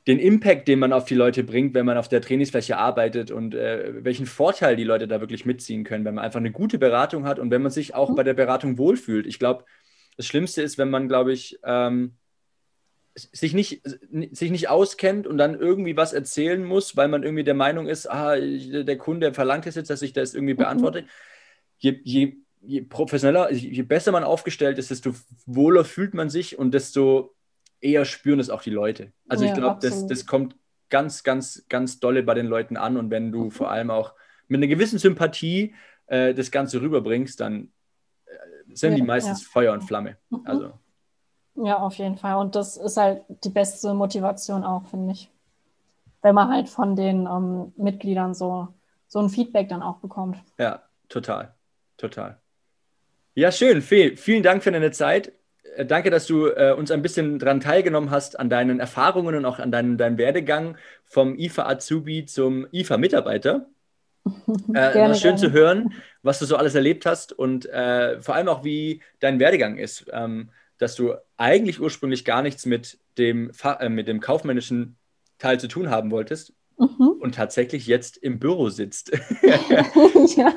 den 0.07 0.17
Impact, 0.17 0.67
den 0.67 0.79
man 0.79 0.93
auf 0.93 1.05
die 1.05 1.15
Leute 1.15 1.43
bringt, 1.43 1.75
wenn 1.75 1.85
man 1.85 1.97
auf 1.97 2.07
der 2.07 2.21
Trainingsfläche 2.21 2.77
arbeitet 2.77 3.29
und 3.29 3.53
äh, 3.53 4.03
welchen 4.03 4.25
Vorteil 4.25 4.75
die 4.75 4.83
Leute 4.83 5.07
da 5.07 5.19
wirklich 5.19 5.45
mitziehen 5.45 5.83
können, 5.83 6.05
wenn 6.05 6.15
man 6.15 6.25
einfach 6.25 6.39
eine 6.39 6.51
gute 6.51 6.79
Beratung 6.79 7.25
hat 7.25 7.37
und 7.37 7.51
wenn 7.51 7.61
man 7.61 7.71
sich 7.71 7.93
auch 7.93 8.09
mhm. 8.09 8.15
bei 8.15 8.23
der 8.23 8.33
Beratung 8.33 8.77
wohlfühlt. 8.77 9.27
Ich 9.27 9.37
glaube, 9.37 9.65
das 10.17 10.25
Schlimmste 10.25 10.61
ist, 10.61 10.77
wenn 10.77 10.89
man, 10.89 11.07
glaube 11.07 11.33
ich, 11.33 11.59
ähm, 11.63 12.15
sich 13.15 13.54
nicht, 13.54 13.82
sich 14.32 14.52
nicht 14.52 14.69
auskennt 14.69 15.28
und 15.28 15.38
dann 15.38 15.60
irgendwie 15.60 15.97
was 15.97 16.13
erzählen 16.13 16.63
muss, 16.63 16.95
weil 16.95 17.08
man 17.08 17.24
irgendwie 17.24 17.43
der 17.43 17.54
Meinung 17.54 17.88
ist, 17.88 18.10
ah, 18.10 18.36
der 18.38 18.97
Kunde 18.97 19.34
verlangt 19.34 19.65
es 19.67 19.76
jetzt, 19.76 19.89
dass 19.89 20.02
ich 20.02 20.13
das 20.13 20.34
irgendwie 20.34 20.54
mhm. 20.54 20.60
beantworte. 20.60 21.02
Mhm. 21.02 21.08
Je, 21.78 22.00
je, 22.04 22.34
je 22.62 22.82
professioneller, 22.82 23.52
je 23.52 23.82
besser 23.84 24.12
man 24.12 24.24
aufgestellt 24.24 24.78
ist, 24.78 24.91
desto 24.91 25.13
wohler 25.45 25.84
fühlt 25.84 26.13
man 26.13 26.30
sich 26.30 26.58
und 26.58 26.74
desto 26.74 27.36
eher 27.82 28.06
spüren 28.06 28.39
es 28.39 28.50
auch 28.50 28.62
die 28.62 28.69
Leute. 28.69 29.12
Also 29.28 29.43
ja, 29.43 29.52
ich 29.52 29.58
glaube, 29.58 29.80
das, 29.82 30.08
das 30.08 30.26
kommt 30.26 30.56
ganz, 30.89 31.24
ganz, 31.24 31.65
ganz 31.67 32.00
dolle 32.00 32.24
bei 32.24 32.36
den 32.36 32.45
Leuten 32.45 32.78
an. 32.78 32.97
Und 32.97 33.10
wenn 33.10 33.32
du 33.32 33.45
mhm. 33.45 33.52
vor 33.52 33.71
allem 33.71 33.89
auch 33.89 34.13
mit 34.47 34.60
einer 34.60 34.67
gewissen 34.67 35.00
Sympathie 35.00 35.74
äh, 36.06 36.34
das 36.34 36.52
Ganze 36.52 36.82
rüberbringst, 36.82 37.39
dann 37.39 37.71
äh, 38.26 38.76
sind 38.76 38.91
ja, 38.91 38.97
die 38.97 39.04
meistens 39.04 39.41
ja. 39.41 39.50
Feuer 39.52 39.74
und 39.74 39.82
Flamme. 39.82 40.17
Mhm. 40.30 40.41
Also. 40.45 40.74
Ja, 41.55 41.77
auf 41.79 41.95
jeden 41.95 42.17
Fall. 42.17 42.35
Und 42.35 42.55
das 42.55 42.77
ist 42.77 42.97
halt 42.97 43.23
die 43.43 43.49
beste 43.49 43.93
Motivation 43.93 44.63
auch, 44.63 44.85
finde 44.87 45.13
ich. 45.13 45.29
Wenn 46.21 46.35
man 46.35 46.49
halt 46.49 46.69
von 46.69 46.95
den 46.95 47.25
ähm, 47.25 47.73
Mitgliedern 47.77 48.33
so, 48.33 48.67
so 49.07 49.19
ein 49.19 49.29
Feedback 49.29 49.69
dann 49.69 49.81
auch 49.81 49.97
bekommt. 49.97 50.37
Ja, 50.57 50.83
total. 51.09 51.53
Total. 51.97 52.37
Ja, 53.35 53.51
schön. 53.51 53.81
Fee, 53.81 54.15
vielen 54.15 54.43
Dank 54.43 54.63
für 54.63 54.71
deine 54.71 54.91
Zeit. 54.91 55.33
Äh, 55.75 55.85
danke, 55.85 56.09
dass 56.09 56.27
du 56.27 56.47
äh, 56.47 56.73
uns 56.77 56.91
ein 56.91 57.01
bisschen 57.01 57.39
daran 57.39 57.59
teilgenommen 57.59 58.11
hast, 58.11 58.39
an 58.39 58.49
deinen 58.49 58.79
Erfahrungen 58.79 59.35
und 59.35 59.45
auch 59.45 59.59
an 59.59 59.71
deinem, 59.71 59.97
deinem 59.97 60.17
Werdegang 60.17 60.77
vom 61.05 61.35
IFA 61.37 61.67
Azubi 61.67 62.25
zum 62.25 62.67
IFA 62.71 62.97
Mitarbeiter. 62.97 63.67
Äh, 64.69 64.93
gerne, 64.93 65.15
schön 65.15 65.35
gerne. 65.35 65.37
zu 65.37 65.51
hören, 65.51 65.93
was 66.21 66.37
du 66.37 66.45
so 66.45 66.55
alles 66.55 66.75
erlebt 66.75 67.07
hast 67.07 67.33
und 67.33 67.65
äh, 67.65 68.21
vor 68.21 68.35
allem 68.35 68.49
auch, 68.49 68.63
wie 68.63 69.01
dein 69.19 69.39
Werdegang 69.39 69.77
ist. 69.77 70.05
Ähm, 70.13 70.51
dass 70.82 70.96
du 70.96 71.13
eigentlich 71.38 71.80
ursprünglich 71.80 72.26
gar 72.26 72.41
nichts 72.41 72.65
mit 72.65 72.98
dem, 73.20 73.52
äh, 73.63 73.89
mit 73.89 74.08
dem 74.08 74.20
kaufmännischen 74.20 74.98
Teil 75.38 75.60
zu 75.60 75.67
tun 75.67 75.91
haben 75.91 76.10
wolltest 76.10 76.54
mhm. 76.78 77.17
und 77.20 77.36
tatsächlich 77.36 77.86
jetzt 77.86 78.17
im 78.17 78.39
Büro 78.39 78.70
sitzt. 78.70 79.12
ja, 80.36 80.54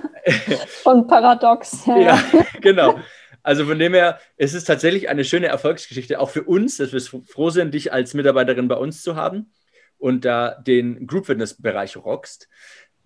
und 0.85 1.09
paradox. 1.09 1.85
Ja, 1.87 1.99
ja 1.99 2.25
genau. 2.63 2.99
Also 3.43 3.67
von 3.67 3.79
dem 3.79 3.93
her, 3.93 4.19
es 4.39 4.55
ist 4.55 4.65
tatsächlich 4.65 5.11
eine 5.11 5.25
schöne 5.27 5.49
Erfolgsgeschichte, 5.49 6.19
auch 6.19 6.31
für 6.31 6.45
uns, 6.45 6.79
dass 6.79 6.95
wir 6.95 7.01
froh 7.27 7.51
sind, 7.51 7.75
dich 7.75 7.93
als 7.93 8.15
Mitarbeiterin 8.15 8.69
bei 8.69 8.77
uns 8.77 9.03
zu 9.03 9.17
haben 9.17 9.53
und 9.99 10.25
da 10.25 10.55
den 10.67 11.07
Group 11.07 11.27
Fitness 11.27 11.61
Bereich 11.61 11.99
rockst. 11.99 12.49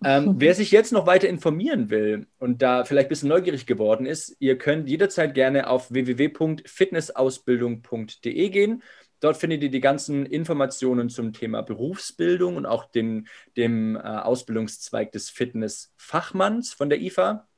Ähm, 0.05 0.35
wer 0.39 0.55
sich 0.55 0.71
jetzt 0.71 0.93
noch 0.93 1.07
weiter 1.07 1.29
informieren 1.29 1.91
will 1.91 2.29
und 2.39 2.63
da 2.63 2.85
vielleicht 2.85 3.07
ein 3.07 3.11
bisschen 3.11 3.29
neugierig 3.29 3.67
geworden 3.67 4.07
ist, 4.07 4.37
ihr 4.39 4.57
könnt 4.59 4.89
jederzeit 4.89 5.35
gerne 5.35 5.69
auf 5.69 5.93
www.fitnessausbildung.de 5.93 8.49
gehen. 8.51 8.85
Dort 9.21 9.37
findet 9.37 9.65
ihr 9.65 9.71
die 9.71 9.81
ganzen 9.81 10.27
Informationen 10.27 11.11
zum 11.11 11.33
Thema 11.33 11.63
Berufsbildung 11.63 12.55
und 12.57 12.67
auch 12.67 12.85
den, 12.85 13.27
dem 13.57 13.97
äh, 13.97 14.01
Ausbildungszweig 14.01 15.11
des 15.11 15.29
Fitnessfachmanns 15.29 16.73
von 16.73 16.89
der 16.89 17.01
IFA. 17.01 17.49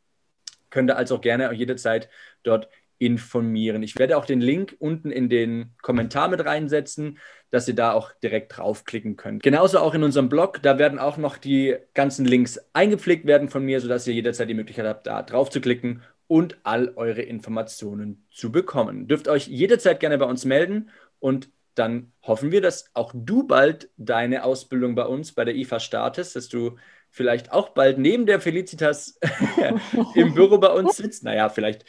Könnt 0.70 0.90
ihr 0.90 0.96
also 0.96 1.16
auch 1.16 1.20
gerne 1.20 1.52
jederzeit 1.52 2.08
dort 2.42 2.70
informieren. 3.00 3.82
Ich 3.82 3.98
werde 3.98 4.18
auch 4.18 4.26
den 4.26 4.42
Link 4.42 4.76
unten 4.78 5.10
in 5.10 5.30
den 5.30 5.72
Kommentar 5.80 6.28
mit 6.28 6.44
reinsetzen, 6.44 7.18
dass 7.50 7.66
ihr 7.66 7.74
da 7.74 7.92
auch 7.92 8.12
direkt 8.22 8.56
draufklicken 8.56 9.16
könnt. 9.16 9.42
Genauso 9.42 9.78
auch 9.78 9.94
in 9.94 10.02
unserem 10.02 10.28
Blog, 10.28 10.60
da 10.62 10.78
werden 10.78 10.98
auch 10.98 11.16
noch 11.16 11.38
die 11.38 11.76
ganzen 11.94 12.26
Links 12.26 12.60
eingepflegt 12.74 13.26
werden 13.26 13.48
von 13.48 13.64
mir, 13.64 13.80
sodass 13.80 14.06
ihr 14.06 14.12
jederzeit 14.12 14.50
die 14.50 14.54
Möglichkeit 14.54 14.86
habt, 14.86 15.06
da 15.06 15.22
drauf 15.22 15.48
zu 15.48 15.62
klicken 15.62 16.02
und 16.26 16.58
all 16.62 16.92
eure 16.94 17.22
Informationen 17.22 18.26
zu 18.30 18.52
bekommen. 18.52 19.08
Dürft 19.08 19.28
euch 19.28 19.48
jederzeit 19.48 19.98
gerne 19.98 20.18
bei 20.18 20.26
uns 20.26 20.44
melden 20.44 20.90
und 21.20 21.50
dann 21.74 22.12
hoffen 22.22 22.52
wir, 22.52 22.60
dass 22.60 22.90
auch 22.92 23.12
du 23.14 23.46
bald 23.46 23.88
deine 23.96 24.44
Ausbildung 24.44 24.94
bei 24.94 25.06
uns 25.06 25.32
bei 25.32 25.46
der 25.46 25.54
IFA 25.54 25.80
startest, 25.80 26.36
dass 26.36 26.50
du 26.50 26.76
vielleicht 27.10 27.52
auch 27.52 27.70
bald 27.70 27.98
neben 27.98 28.26
der 28.26 28.40
Felicitas 28.40 29.18
im 30.14 30.34
Büro 30.34 30.58
bei 30.58 30.68
uns 30.68 30.96
sitzt. 30.96 31.24
Naja, 31.24 31.48
vielleicht 31.48 31.84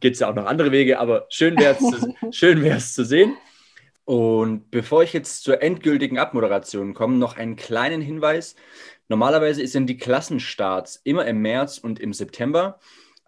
gibt 0.00 0.14
es 0.14 0.20
ja 0.20 0.30
auch 0.30 0.34
noch 0.34 0.46
andere 0.46 0.72
Wege, 0.72 0.98
aber 0.98 1.26
schön 1.28 1.58
wäre 1.58 1.74
es 1.74 1.78
zu, 1.78 2.14
schön 2.32 2.80
zu 2.80 3.04
sehen. 3.04 3.36
Und 4.04 4.70
bevor 4.70 5.02
ich 5.02 5.12
jetzt 5.12 5.42
zur 5.42 5.62
endgültigen 5.62 6.18
Abmoderation 6.18 6.94
komme, 6.94 7.16
noch 7.16 7.36
einen 7.36 7.56
kleinen 7.56 8.00
Hinweis. 8.00 8.54
Normalerweise 9.08 9.66
sind 9.66 9.88
die 9.88 9.96
Klassenstarts 9.96 11.00
immer 11.02 11.26
im 11.26 11.42
März 11.42 11.78
und 11.78 11.98
im 11.98 12.12
September. 12.12 12.78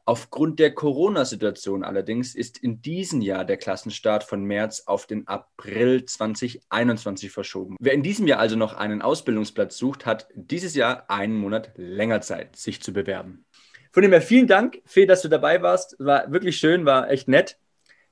Aufgrund 0.09 0.59
der 0.59 0.73
Corona-Situation 0.75 1.85
allerdings 1.85 2.35
ist 2.35 2.57
in 2.57 2.81
diesem 2.81 3.21
Jahr 3.21 3.45
der 3.45 3.59
Klassenstart 3.59 4.25
von 4.25 4.43
März 4.43 4.85
auf 4.87 5.07
den 5.07 5.29
April 5.29 6.07
2021 6.07 7.31
verschoben. 7.31 7.77
Wer 7.79 7.93
in 7.93 8.03
diesem 8.03 8.27
Jahr 8.27 8.39
also 8.39 8.57
noch 8.57 8.75
einen 8.75 9.03
Ausbildungsplatz 9.03 9.77
sucht, 9.77 10.07
hat 10.07 10.29
dieses 10.35 10.75
Jahr 10.75 11.11
einen 11.11 11.37
Monat 11.37 11.73
länger 11.77 12.23
Zeit, 12.23 12.57
sich 12.57 12.81
zu 12.81 12.95
bewerben. 12.95 13.45
Von 13.91 14.03
dem 14.03 14.13
her 14.13 14.23
vielen 14.23 14.47
Dank, 14.47 14.81
Fee, 14.85 15.07
dass 15.07 15.23
du 15.23 15.29
dabei 15.29 15.63
warst. 15.63 15.97
War 15.99 16.31
wirklich 16.31 16.59
schön, 16.59 16.85
war 16.85 17.11
echt 17.11 17.29
nett. 17.29 17.59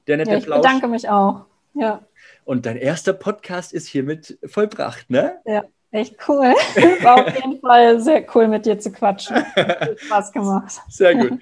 Der 0.07 0.17
nette 0.17 0.31
ja, 0.31 0.39
ich 0.39 0.45
Plausch. 0.45 0.63
bedanke 0.63 0.89
mich 0.89 1.09
auch. 1.09 1.47
Ja. 1.75 2.05
Und 2.45 2.65
dein 2.65 2.77
erster 2.77 3.13
Podcast 3.13 3.73
ist 3.73 3.89
hiermit 3.89 4.39
vollbracht, 4.47 5.11
ne? 5.11 5.39
Ja, 5.45 5.65
echt 5.91 6.17
cool. 6.29 6.47
War 7.03 7.27
auf 7.27 7.35
jeden 7.35 7.61
Fall 7.61 8.01
sehr 8.01 8.25
cool, 8.35 8.49
mit 8.49 8.65
dir 8.67 8.79
zu 8.79 8.93
quatschen. 8.93 9.37
Hat 9.37 10.01
Spaß 10.01 10.33
gemacht. 10.33 10.81
Sehr 10.89 11.15
gut. 11.15 11.41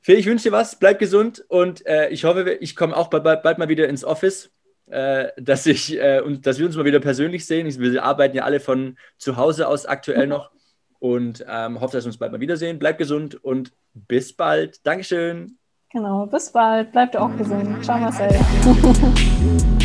Phil, 0.00 0.18
ich 0.18 0.26
wünsche 0.26 0.44
dir 0.44 0.52
was, 0.52 0.78
bleib 0.78 0.98
gesund 0.98 1.44
und 1.48 1.84
äh, 1.86 2.08
ich 2.08 2.24
hoffe, 2.24 2.52
ich 2.60 2.76
komme 2.76 2.96
auch 2.96 3.08
bald, 3.08 3.42
bald, 3.42 3.58
mal 3.58 3.68
wieder 3.68 3.88
ins 3.88 4.04
Office, 4.04 4.50
äh, 4.86 5.28
dass, 5.36 5.66
ich, 5.66 6.00
äh, 6.00 6.20
und, 6.20 6.46
dass 6.46 6.58
wir 6.58 6.66
uns 6.66 6.76
mal 6.76 6.84
wieder 6.84 7.00
persönlich 7.00 7.44
sehen. 7.44 7.66
Wir 7.78 8.04
arbeiten 8.04 8.36
ja 8.36 8.44
alle 8.44 8.60
von 8.60 8.96
zu 9.18 9.36
Hause 9.36 9.68
aus 9.68 9.84
aktuell 9.84 10.28
noch 10.28 10.50
und 10.98 11.44
ähm, 11.48 11.80
hoffe, 11.80 11.96
dass 11.96 12.04
wir 12.04 12.08
uns 12.08 12.18
bald 12.18 12.32
mal 12.32 12.40
wiedersehen. 12.40 12.78
Bleib 12.78 12.98
gesund 12.98 13.42
und 13.42 13.72
bis 13.94 14.34
bald. 14.34 14.86
Dankeschön. 14.86 15.58
Genau, 15.90 16.26
bis 16.26 16.52
bald. 16.52 16.92
Bleibt 16.92 17.16
auch 17.16 17.34
gesund. 17.36 17.84
Ciao, 17.84 17.98
Marcel. 17.98 18.28